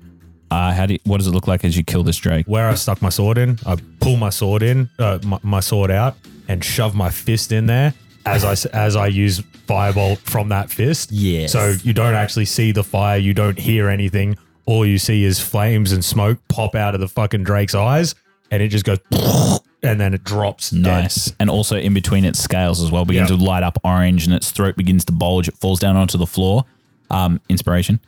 [0.54, 2.46] Uh, how do you, what does it look like as you kill this Drake?
[2.48, 5.90] Where I stuck my sword in, I pull my sword in, uh, my, my sword
[5.92, 6.16] out,
[6.48, 7.94] and shove my fist in there
[8.26, 11.12] as I as I use firebolt from that fist.
[11.12, 11.52] Yes.
[11.54, 14.38] So you don't actually see the fire, you don't hear anything.
[14.66, 18.16] All you see is flames and smoke pop out of the fucking Drake's eyes,
[18.52, 19.00] and it just goes,
[19.84, 20.70] and then it drops.
[20.70, 20.82] dead.
[20.82, 21.34] Nice.
[21.40, 23.40] And also in between its scales as well begins Yep.
[23.40, 25.48] to light up orange and its throat begins to bulge.
[25.50, 26.64] It falls down onto the floor.
[27.10, 28.00] Um, inspiration.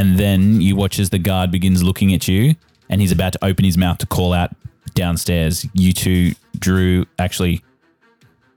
[0.00, 2.54] And then you watch as the guard begins looking at you
[2.88, 4.50] and he's about to open his mouth to call out
[4.94, 5.66] downstairs.
[5.74, 7.62] You two, Drew, actually,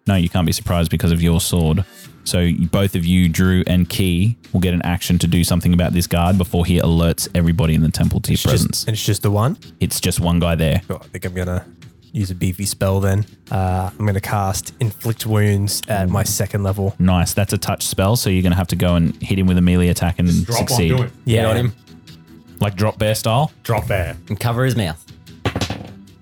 [0.08, 1.84] no, you can't be surprised because of your sword.
[2.24, 5.92] So both of you, Drew and Key, will get an action to do something about
[5.92, 8.78] this guard before he alerts everybody in the temple to your presence.
[8.78, 9.58] just, and it's just the one.
[9.82, 10.82] it's just one guy there.
[10.90, 11.66] I think I'm gonna
[12.14, 13.26] use a beefy spell then.
[13.52, 16.96] Uh, I'm gonna cast inflict wounds at my second level.
[17.00, 17.34] Nice.
[17.34, 19.58] That's a touch spell, so you're going to have to go and hit him with
[19.58, 20.90] a melee attack and Drop one, succeed.
[20.90, 21.12] do it.
[21.26, 21.74] Get on him
[22.62, 23.52] Like drop bear style.
[23.64, 24.16] Drop bear.
[24.30, 25.04] and cover his mouth.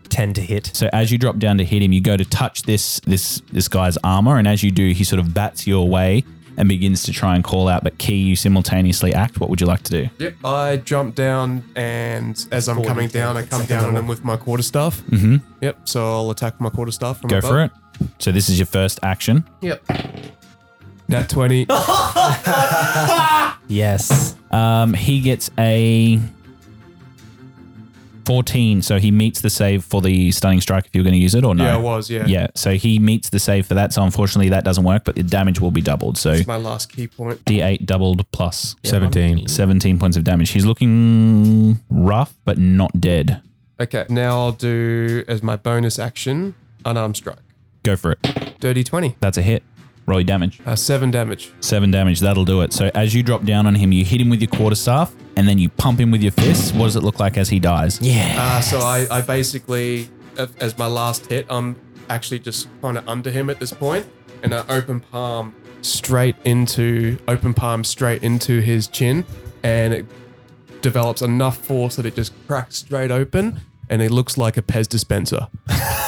[0.09, 0.71] Ten to hit.
[0.73, 3.67] So as you drop down to hit him, you go to touch this this this
[3.69, 6.23] guy's armor, and as you do, he sort of bats your away
[6.57, 7.83] and begins to try and call out.
[7.83, 9.39] But Key, you simultaneously act.
[9.39, 10.09] What would you like to do?
[10.19, 10.35] Yep.
[10.45, 14.37] I jump down, and as I'm coming down, I come down on him with my
[14.37, 15.01] quarterstaff.
[15.03, 15.37] Mm-hmm.
[15.61, 15.87] Yep.
[15.89, 17.49] So I'll attack my quarterstaff from Go above.
[17.49, 17.71] for it.
[18.19, 19.43] So this is your first action.
[19.61, 19.83] Yep.
[21.07, 21.67] Nat 20.
[23.67, 24.35] Yes.
[24.51, 26.19] Um, he gets a
[28.25, 31.35] 14, so he meets the save for the stunning strike if you're going to use
[31.35, 31.63] it or no.
[31.65, 32.09] Yeah, I was.
[32.09, 32.25] Yeah.
[32.25, 33.93] Yeah, so he meets the save for that.
[33.93, 36.17] So unfortunately, that doesn't work, but the damage will be doubled.
[36.17, 37.43] So It's my last key point.
[37.45, 39.47] D8 doubled plus 17.
[39.47, 40.51] 17 points of damage.
[40.51, 43.41] He's looking rough, but not dead.
[43.79, 44.05] Okay.
[44.09, 46.55] Now I'll do as my bonus action
[46.85, 47.37] unarmed strike.
[47.83, 48.57] Go for it.
[48.59, 49.15] Dirty 20.
[49.19, 49.63] That's a hit.
[50.11, 50.59] Roll your damage.
[50.65, 51.53] Uh, seven damage.
[51.61, 52.19] Seven damage.
[52.19, 52.73] That'll do it.
[52.73, 55.57] So as you drop down on him, you hit him with your quarterstaff, and then
[55.57, 56.73] you pump him with your fists.
[56.73, 57.97] What does it look like as he dies?
[58.01, 58.35] Yeah.
[58.37, 61.77] Uh, so I, I basically, as as my last hit, I'm
[62.09, 64.05] actually just kind of under him at this point,
[64.43, 69.23] and I open palm straight into open palm straight into his chin,
[69.63, 70.05] and it
[70.81, 74.87] develops enough force that it just cracks straight open, and it looks like a Pez
[74.87, 75.47] dispenser.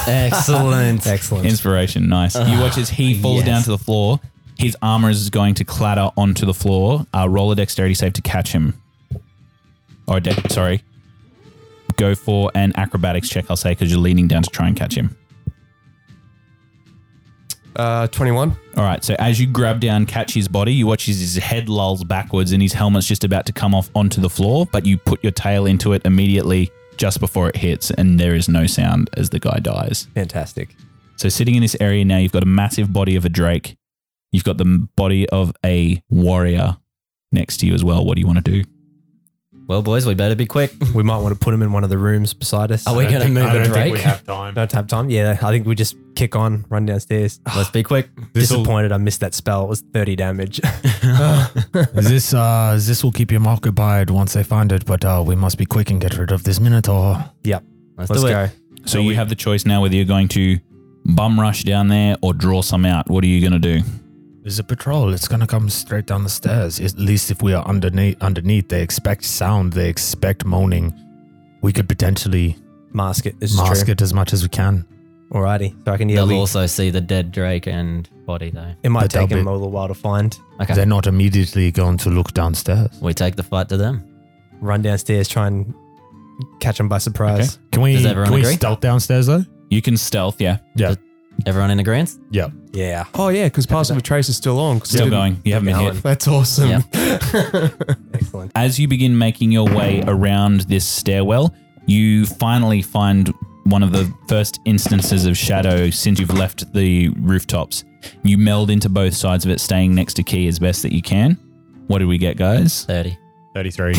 [0.07, 1.05] Excellent.
[1.07, 1.45] Excellent.
[1.45, 2.07] Inspiration.
[2.07, 2.36] Nice.
[2.36, 3.45] you watch as he falls yes.
[3.45, 4.21] down to the floor.
[4.57, 7.05] His armor is going to clatter onto the floor.
[7.13, 8.81] Uh, roll a dexterity save to catch him.
[10.07, 10.81] Or, de- sorry.
[11.97, 14.95] Go for an acrobatics check, I'll say, because you're leaning down to try and catch
[14.95, 15.17] him.
[17.75, 18.55] Uh, 21.
[18.77, 19.03] All right.
[19.03, 22.53] So as you grab down, catch his body, you watch as his head lulls backwards
[22.53, 25.31] and his helmet's just about to come off onto the floor, but you put your
[25.31, 29.39] tail into it immediately just before it hits, and there is no sound as the
[29.39, 30.08] guy dies.
[30.14, 30.76] Fantastic.
[31.18, 33.78] So sitting in this area now, you've got a massive body of a drake.
[34.32, 36.78] You've got the body of a warrior
[37.32, 38.06] next to you as well.
[38.06, 38.64] What do you want to do?
[39.66, 40.74] Well, boys, we better be quick.
[40.93, 42.86] We might want to put him in one of the rooms beside us.
[42.86, 43.93] Are we I don't going to think- move I a don't think Drake?
[43.93, 44.53] we have time.
[44.55, 45.09] Don't have time.
[45.09, 47.39] Yeah, I think we just kick on, run downstairs.
[47.55, 48.09] Let's be quick.
[48.34, 49.64] This'll- Disappointed I missed that spell.
[49.64, 50.59] It was 30 damage.
[51.03, 55.36] Is this uh this will keep him occupied once they find it, but uh we
[55.36, 57.24] must be quick and get rid of this minotaur.
[57.43, 57.64] yep.
[57.97, 58.32] Let's, Let's do it.
[58.32, 58.49] go.
[58.86, 60.59] So you have the choice now whether you're going to
[61.05, 63.09] bum rush down there or draw some out.
[63.09, 63.86] What are you going to do?
[64.44, 65.14] There's a patrol.
[65.14, 66.80] It's gonna come straight down the stairs.
[66.80, 70.94] At least if we are underneath underneath, they expect sound, they expect moaning.
[71.62, 72.58] We could potentially
[72.91, 73.39] Mask it.
[73.39, 73.94] This is mask true.
[73.94, 74.86] it as much as we can.
[75.32, 75.74] Alrighty.
[75.86, 78.72] So I can yeah, They'll we, also see the dead Drake and body, though.
[78.84, 80.38] it might but they'll take him be- a little while to find.
[80.62, 80.76] Okay.
[80.76, 82.89] They're not immediately going to look downstairs.
[83.02, 84.04] we take the fight to them.
[84.62, 85.74] Run downstairs, try and
[86.60, 87.58] catch him by surprise.
[87.72, 88.54] Can we Does everyone can we agree?
[88.54, 89.44] stealth downstairs though?
[89.72, 90.58] You can stealth, yeah.
[90.76, 90.94] Yeah.
[91.45, 92.17] Everyone in agreement?
[92.31, 92.49] Yeah.
[92.71, 93.05] Yeah.
[93.13, 94.79] Oh, yeah, because Passive Trace is still on.
[94.79, 95.41] 'cause it Still didn't- going.
[95.43, 95.93] You haven't been going.
[95.95, 96.03] hit.
[96.03, 96.69] That's awesome.
[96.69, 96.81] Yeah.
[98.13, 98.51] Excellent.
[98.55, 101.53] As you begin making your way around this stairwell,
[101.86, 103.34] you finally find
[103.65, 107.84] one of the first instances of shadow since you've left the rooftops.
[108.23, 111.01] You meld into both sides of it, staying next to Key as best that you
[111.01, 111.38] can.
[111.88, 112.86] What did we get, guys?
[112.86, 113.17] 30.
[113.53, 113.95] 33.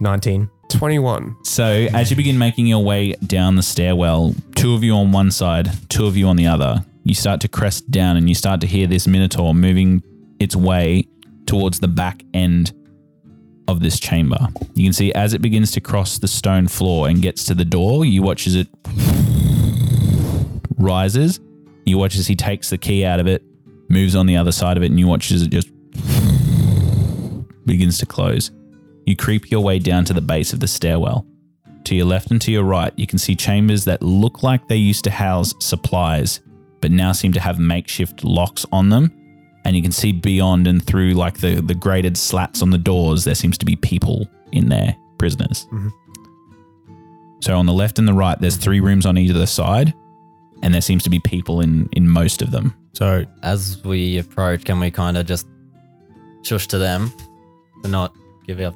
[0.00, 0.50] 19.
[0.68, 1.36] 21.
[1.44, 5.30] So, as you begin making your way down the stairwell, two of you on one
[5.30, 8.60] side, two of you on the other, you start to crest down and you start
[8.62, 10.02] to hear this minotaur moving
[10.40, 11.06] its way
[11.46, 12.72] towards the back end
[13.68, 14.38] of this chamber.
[14.74, 17.64] You can see as it begins to cross the stone floor and gets to the
[17.64, 18.68] door, you watch as it
[20.76, 21.40] rises.
[21.86, 23.42] You watch as he takes the key out of it,
[23.88, 25.68] moves on the other side of it, and you watch as it just
[27.66, 28.50] begins to close.
[29.06, 31.26] You creep your way down to the base of the stairwell.
[31.84, 34.76] To your left and to your right, you can see chambers that look like they
[34.76, 36.40] used to house supplies,
[36.80, 39.12] but now seem to have makeshift locks on them.
[39.66, 43.24] And you can see beyond and through like the, the grated slats on the doors,
[43.24, 45.66] there seems to be people in there, prisoners.
[45.72, 45.90] Mhm.
[47.42, 49.92] So on the left and the right, there's three rooms on either side,
[50.62, 52.74] and there seems to be people in, in most of them.
[52.94, 55.46] So As we approach, can we kind of just
[56.42, 57.12] shush to them
[57.82, 58.14] to not
[58.46, 58.74] give up?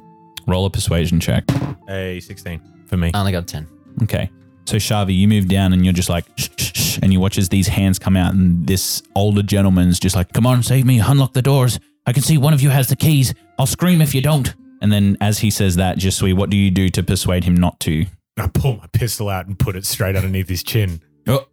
[0.49, 1.43] Roll a persuasion check.
[1.87, 3.11] a 16 for me.
[3.13, 3.67] I only got a 10.
[4.03, 4.29] Okay.
[4.65, 7.37] So Shavi, you move down and you're just like, shh, shh, shh, and you watch
[7.37, 10.99] as these hands come out, and this older gentleman's just like, "Come on, save me!
[10.99, 11.79] Unlock the doors!
[12.05, 13.33] I can see one of you has the keys.
[13.57, 16.57] I'll scream if you don't." And then, as he says that, just Jasui, what do
[16.57, 18.05] you do to persuade him not to?
[18.37, 21.01] I pull my pistol out and put it straight underneath his chin.
[21.27, 21.47] Oh,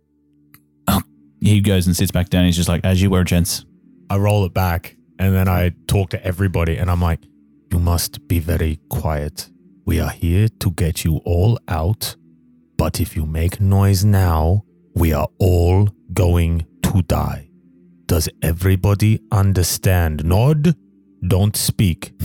[0.89, 1.03] oh.
[1.41, 2.45] He goes and sits back down.
[2.45, 3.65] He's just like, "As you were, gents."
[4.09, 7.21] I roll it back and then I talk to everybody and I'm like,
[7.73, 9.51] You must be very quiet.
[9.85, 12.17] We are here to get you all out.
[12.77, 14.65] But if you make noise now,
[14.95, 17.49] we are all going to die.
[18.07, 20.25] Does everybody understand?
[20.25, 20.77] Nod,
[21.27, 22.13] don't speak.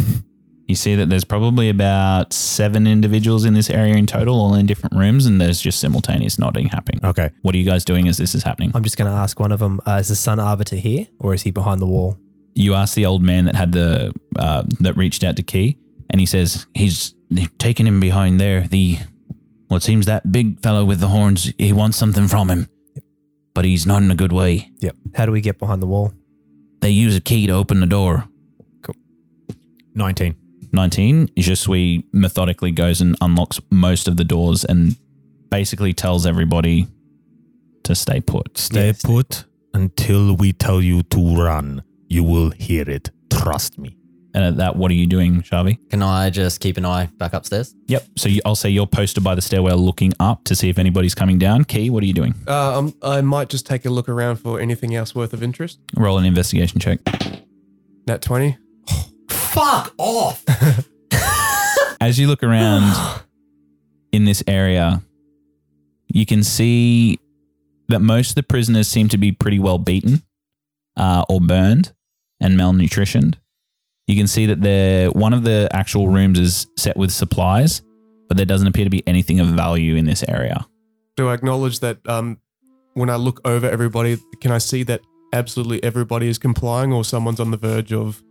[0.68, 4.66] You see that there's probably about seven individuals in this area in total, all in
[4.66, 7.06] different rooms, and there's just simultaneous nodding happening.
[7.06, 7.30] Okay.
[7.42, 8.72] What are you guys doing as this is happening?
[8.74, 11.34] I'm just going to ask one of them, uh, is the sun arbiter here or
[11.34, 12.18] is he behind the wall?
[12.54, 15.78] You ask the old man that had the uh, that reached out to Key,
[16.10, 18.68] and he says he's they've taken him behind there.
[18.68, 18.97] The
[19.68, 21.54] what seems that big fellow with the horns.
[21.58, 22.68] He wants something from him,
[23.54, 24.70] but he's not in a good way.
[24.80, 24.95] Yep.
[25.16, 26.14] How do we get behind the wall?
[26.82, 28.28] They use a key to open the door.
[28.82, 28.95] Cool.
[29.95, 30.36] 19.
[30.74, 34.95] 19, Jasui methodically goes and unlocks most of the doors and
[35.49, 36.88] basically tells everybody
[37.84, 38.58] to stay put.
[38.58, 39.02] Stay Yes.
[39.02, 39.43] put
[39.74, 41.84] until we tell you to run.
[42.12, 43.09] You will hear it.
[43.32, 43.95] Trust me.
[44.36, 45.78] And at that, what are you doing, Shavi?
[45.89, 47.74] Can I just keep an eye back upstairs?
[47.88, 48.05] Yep.
[48.18, 51.16] So you, I'll say you're posted by the stairwell looking up to see if anybody's
[51.16, 51.64] coming down.
[51.64, 52.36] Key, what are you doing?
[52.45, 55.80] Uh, um, I might just take a look around for anything else worth of interest.
[55.95, 56.99] Roll an investigation check.
[58.05, 58.57] Nat 20.
[59.30, 60.43] Fuck off.
[62.01, 63.24] as you look around
[64.12, 65.01] in this area,
[66.09, 67.22] you can see
[67.88, 70.24] that most of the prisoners seem to be pretty well beaten
[70.97, 71.93] uh, or burned
[72.42, 73.36] and malnutritioned.
[74.08, 77.82] You can see that there one of the actual rooms is set with supplies,
[78.28, 80.66] but there doesn't appear to be anything of value in this area.
[81.16, 82.39] Do I acknowledge that um,
[82.94, 85.02] when I look over everybody, can I see that
[85.34, 88.22] absolutely everybody is complying or someone's on the verge of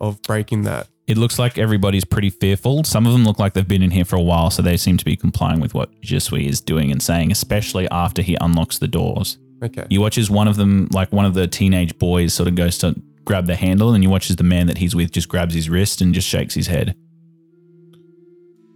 [0.00, 0.88] of breaking that?
[1.06, 2.82] It looks like everybody's pretty fearful.
[2.84, 4.96] Some of them look like they've been in here for a while, so they seem
[4.96, 8.88] to be complying with what Jasui is doing and saying, especially after he unlocks the
[8.88, 9.36] doors.
[9.62, 9.84] Okay.
[9.90, 12.78] You watch as one of them, like one of the teenage boys, sort of goes
[12.78, 12.94] to
[13.24, 15.70] grab the handle, and you watch as the man that he's with just grabs his
[15.70, 16.94] wrist and just shakes his head.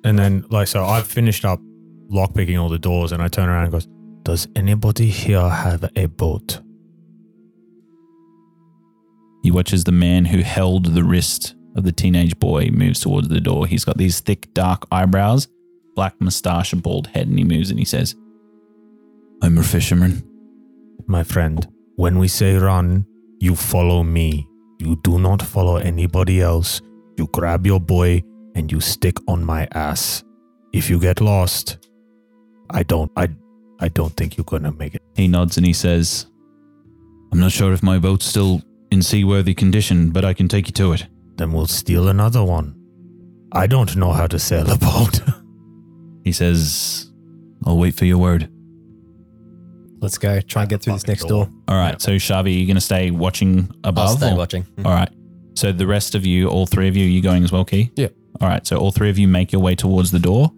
[0.05, 1.61] And then, like, so I've finished up
[2.11, 3.89] lockpicking all the doors, and I turn around and goes,
[4.23, 6.61] "Does anybody here have a boat?"
[9.43, 13.29] You watch as the man who held the wrist of the teenage boy moves towards
[13.29, 13.67] the door.
[13.67, 15.49] He's got these thick, dark eyebrows,
[15.95, 18.17] black mustache, and bald head, and he moves and he says,
[19.43, 20.23] I'm a fisherman.
[21.07, 23.07] My friend, when we say run,
[23.41, 24.49] you follow me.
[24.79, 26.81] You do not follow anybody else.
[27.17, 28.23] You grab your boy
[28.55, 30.25] and you stick on my ass.
[30.73, 31.79] If you get lost,
[32.71, 33.29] I don't I
[33.81, 35.03] I don't think you're gonna make it.
[35.15, 36.27] He nods and he says,
[37.33, 40.73] I'm not sure if my boat's still in seaworthy condition, but I can take you
[40.75, 41.07] to it.
[41.37, 42.75] Then we'll steal another one.
[43.53, 45.21] I don't know how to sail a boat.
[46.25, 47.11] He says,
[47.65, 48.51] I'll wait for your word.
[50.01, 50.41] Let's go.
[50.41, 51.49] Try and get through this next door.
[51.67, 52.01] All right.
[52.01, 54.09] So, Shavi, you're going to stay watching above?
[54.09, 54.63] I'll stay or- watching.
[54.77, 54.87] Mm.
[54.87, 55.09] All right.
[55.55, 57.91] So the rest of you, all three of you, are you going as well, Key?
[57.97, 58.09] Yeah.
[58.41, 58.65] All right.
[58.65, 60.53] So all three of you make your way towards the door.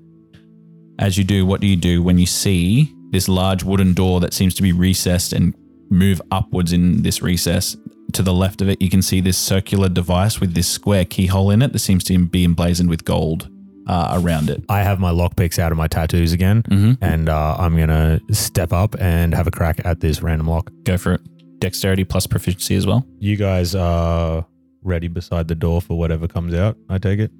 [0.98, 4.34] As you do, what do you do when you see this large wooden door that
[4.34, 5.54] seems to be recessed and
[5.88, 7.76] move upwards in this recess?
[8.12, 11.50] To the left of it, you can see this circular device with this square keyhole
[11.50, 13.48] in it that seems to be emblazoned with gold
[13.90, 14.62] uh, around it.
[14.68, 17.02] I have my lockpicks out of my tattoos again, Mm-hmm.
[17.04, 20.70] and uh, I'm gonna step up and have a crack at this random lock.
[20.84, 21.20] Go for it.
[21.60, 23.04] Dexterity plus proficiency as well.
[23.18, 24.46] You guys are
[24.82, 26.76] ready beside the door for whatever comes out.
[26.88, 27.30] I take it.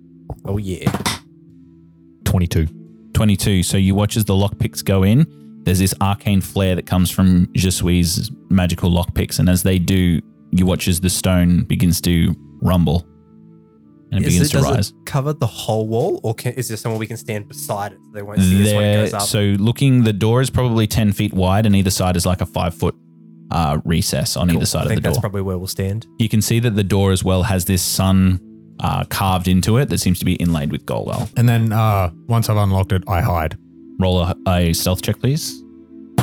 [0.45, 0.91] Oh, yeah.
[2.25, 2.67] Twenty-two.
[3.15, 3.63] 22.
[3.65, 5.27] So you watch as the lockpicks go in.
[5.65, 9.39] There's this arcane flare that comes from Jasui's magical lockpicks.
[9.39, 10.21] And as they do,
[10.53, 13.05] you watch as the stone begins to rumble
[14.13, 14.89] and it Is begins it- to does rise.
[14.91, 17.99] it cover the whole wall, or can, is there somewhere we can stand beside it
[18.05, 19.23] so they won't see us when it There, goes up?
[19.23, 22.47] so looking, the door is probably 10 feet wide, and either side is like a
[22.47, 22.95] five foot
[23.51, 24.57] uh, recess on Cool.
[24.59, 25.03] either side I of the door.
[25.13, 26.07] that's probably where we'll stand.
[26.19, 28.41] you can see that the door as well has this sun
[28.79, 31.09] uh, carved into it that seems to be inlaid with gold.
[31.09, 31.29] Well.
[31.37, 33.59] And then uh, once I've unlocked it, I hide.
[33.99, 35.63] Roll a, a stealth check, please.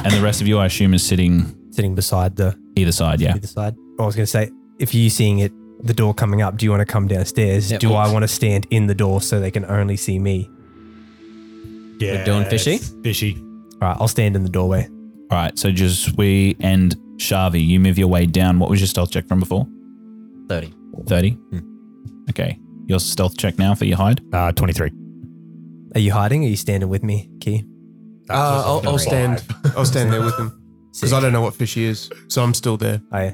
[0.03, 3.19] And the rest of you, I assume, is sitting Sitting beside the either side.
[3.21, 3.35] Yeah.
[3.35, 3.75] either side.
[3.99, 6.71] I was going to say, if you're seeing it, the door coming up, do you
[6.71, 7.71] want to come downstairs?
[7.71, 10.19] Yeah, do well- I want to stand in the door so they can only see
[10.19, 10.49] me?
[11.99, 12.23] Yeah.
[12.23, 12.77] doing fishy?
[13.03, 13.35] Fishy.
[13.81, 14.87] All right, I'll stand in the doorway.
[15.31, 18.59] All right, so just we and Shavi, you move your way down.
[18.59, 19.67] What was your stealth check from before?
[20.49, 20.73] 30.
[21.07, 21.37] 30?
[22.29, 22.59] Okay.
[22.87, 24.21] Your stealth check now for your hide?
[24.33, 24.91] Uh, 23.
[25.95, 26.43] Are you hiding?
[26.43, 27.65] Or are you standing with me, Key?
[28.29, 29.43] Uh, I'll, I'll stand.
[29.75, 30.51] I'll stand there with him
[30.93, 33.01] because I don't know what fishy is, so I'm still there.
[33.11, 33.33] Oh, yeah.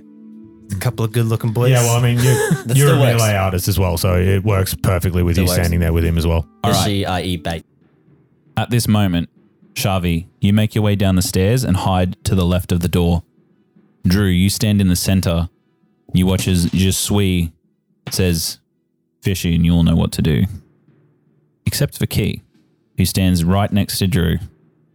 [0.72, 1.72] A couple of good-looking boys.
[1.72, 3.22] Yeah, well, I mean, you're, you're a still works.
[3.22, 5.60] melee artist as well, so it works perfectly with Still you works.
[5.62, 6.48] standing there with him as well.
[6.64, 6.86] All Is right.
[6.86, 7.66] she, i.e., uh, bait?
[8.58, 9.30] At this moment,
[9.74, 12.88] Shavi, you make your way down the stairs and hide to the left of the
[12.88, 13.24] door.
[14.06, 15.50] Drew, you stand in the center.
[16.14, 17.52] You watch as Jasui
[18.12, 18.60] says
[19.22, 20.44] fishy and you all know what to do.
[21.66, 22.42] Except for Key,
[22.98, 24.38] who stands right next to Drew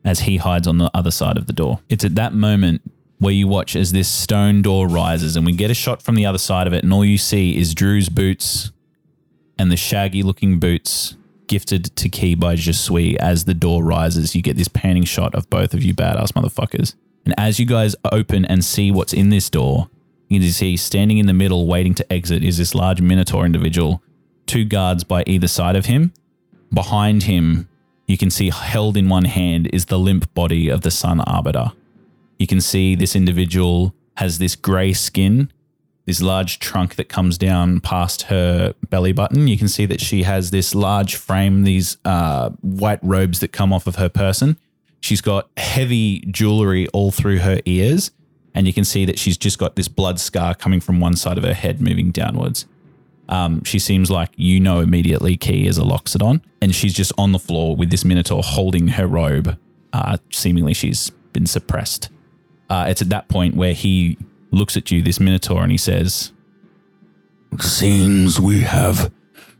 [0.04, 1.80] as he hides on the other side of the door.
[1.88, 2.82] It's at that moment
[3.18, 6.24] where you watch as this stone door rises and we get a shot from the
[6.24, 8.70] other side of it and all you see is Drew's boots
[9.58, 11.16] and the shaggy looking boots
[11.48, 14.36] gifted to Key by Jasui as the door rises.
[14.36, 16.94] You get this panning shot of both of you badass motherfuckers.
[17.24, 19.90] And as you guys open and see what's in this door,
[20.28, 24.02] you can see standing in the middle, waiting to exit, is this large Minotaur individual,
[24.46, 26.12] two guards by either side of him.
[26.72, 27.68] Behind him,
[28.06, 31.72] you can see held in one hand is the limp body of the Sun Arbiter.
[32.38, 35.50] You can see this individual has this grey skin
[36.08, 39.46] this large trunk that comes down past her belly button.
[39.46, 43.74] You can see that she has this large frame, these uh, white robes that come
[43.74, 44.56] off of her person.
[45.00, 48.10] She's got heavy jewelry all through her ears,
[48.54, 51.36] and you can see that she's just got this blood scar coming from one side
[51.36, 52.64] of her head moving downwards.
[53.28, 57.32] Um, she seems like you know immediately Key is a Loxodon, and she's just on
[57.32, 59.58] the floor with this Minotaur holding her robe.
[59.92, 62.08] Uh, seemingly, she's been suppressed.
[62.68, 64.18] Uh, it's at that point where he
[64.50, 66.32] looks at you, this Minotaur, and he says,
[67.58, 69.10] Seems we have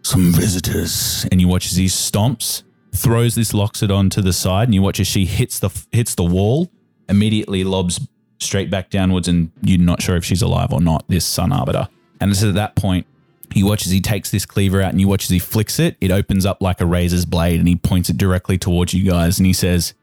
[0.03, 1.27] some visitors.
[1.31, 2.63] And you watch as he stomps,
[2.95, 6.25] throws this Loxodon to the side, and you watch as she hits the hits the
[6.25, 6.71] wall,
[7.09, 8.07] immediately lobs
[8.41, 11.89] straight back downwards, and you're not sure if she's alive or not, this Sun Arbiter.
[12.21, 13.07] And it's at that point,
[13.55, 15.97] you watch as he takes this cleaver out and you watch as he flicks it.
[16.01, 19.39] It opens up like a razor's blade and he points it directly towards you guys
[19.39, 19.95] and he says,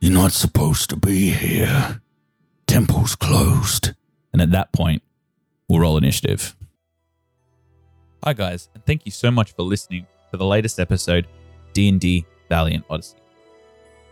[0.00, 2.00] You're not supposed to be here.
[2.70, 3.94] Temple's closed.
[4.32, 5.02] And at that point,
[5.66, 6.54] we'll roll initiative.
[8.22, 11.26] Hi guys, and thank you so much for listening to the latest episode
[11.72, 13.16] D&D Valiant Odyssey.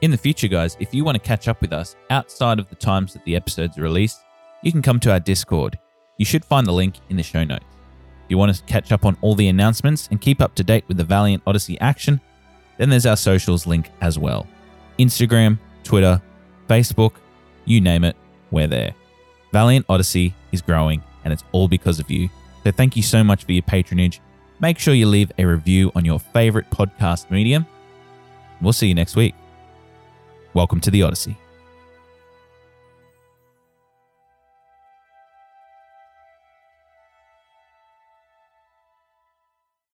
[0.00, 2.74] In the future guys, if you want to catch up with us outside of the
[2.74, 4.18] times that the episodes are released,
[4.64, 5.78] you can come to our Discord.
[6.16, 7.64] You should find the link in the show notes.
[8.24, 10.82] If you want to catch up on all the announcements and keep up to date
[10.88, 12.20] with the Valiant Odyssey action,
[12.76, 14.48] then there's our socials link as well.
[14.98, 16.20] Instagram, Twitter,
[16.68, 17.12] Facebook,
[17.64, 18.16] you name it,
[18.50, 18.94] we're there.
[19.52, 22.28] Valiant Odyssey is growing, and it's all because of you.
[22.64, 24.20] So thank you so much for your patronage.
[24.60, 27.66] Make sure you leave a review on your favorite podcast medium.
[28.60, 29.34] We'll see you next week.
[30.52, 31.36] Welcome to the Odyssey.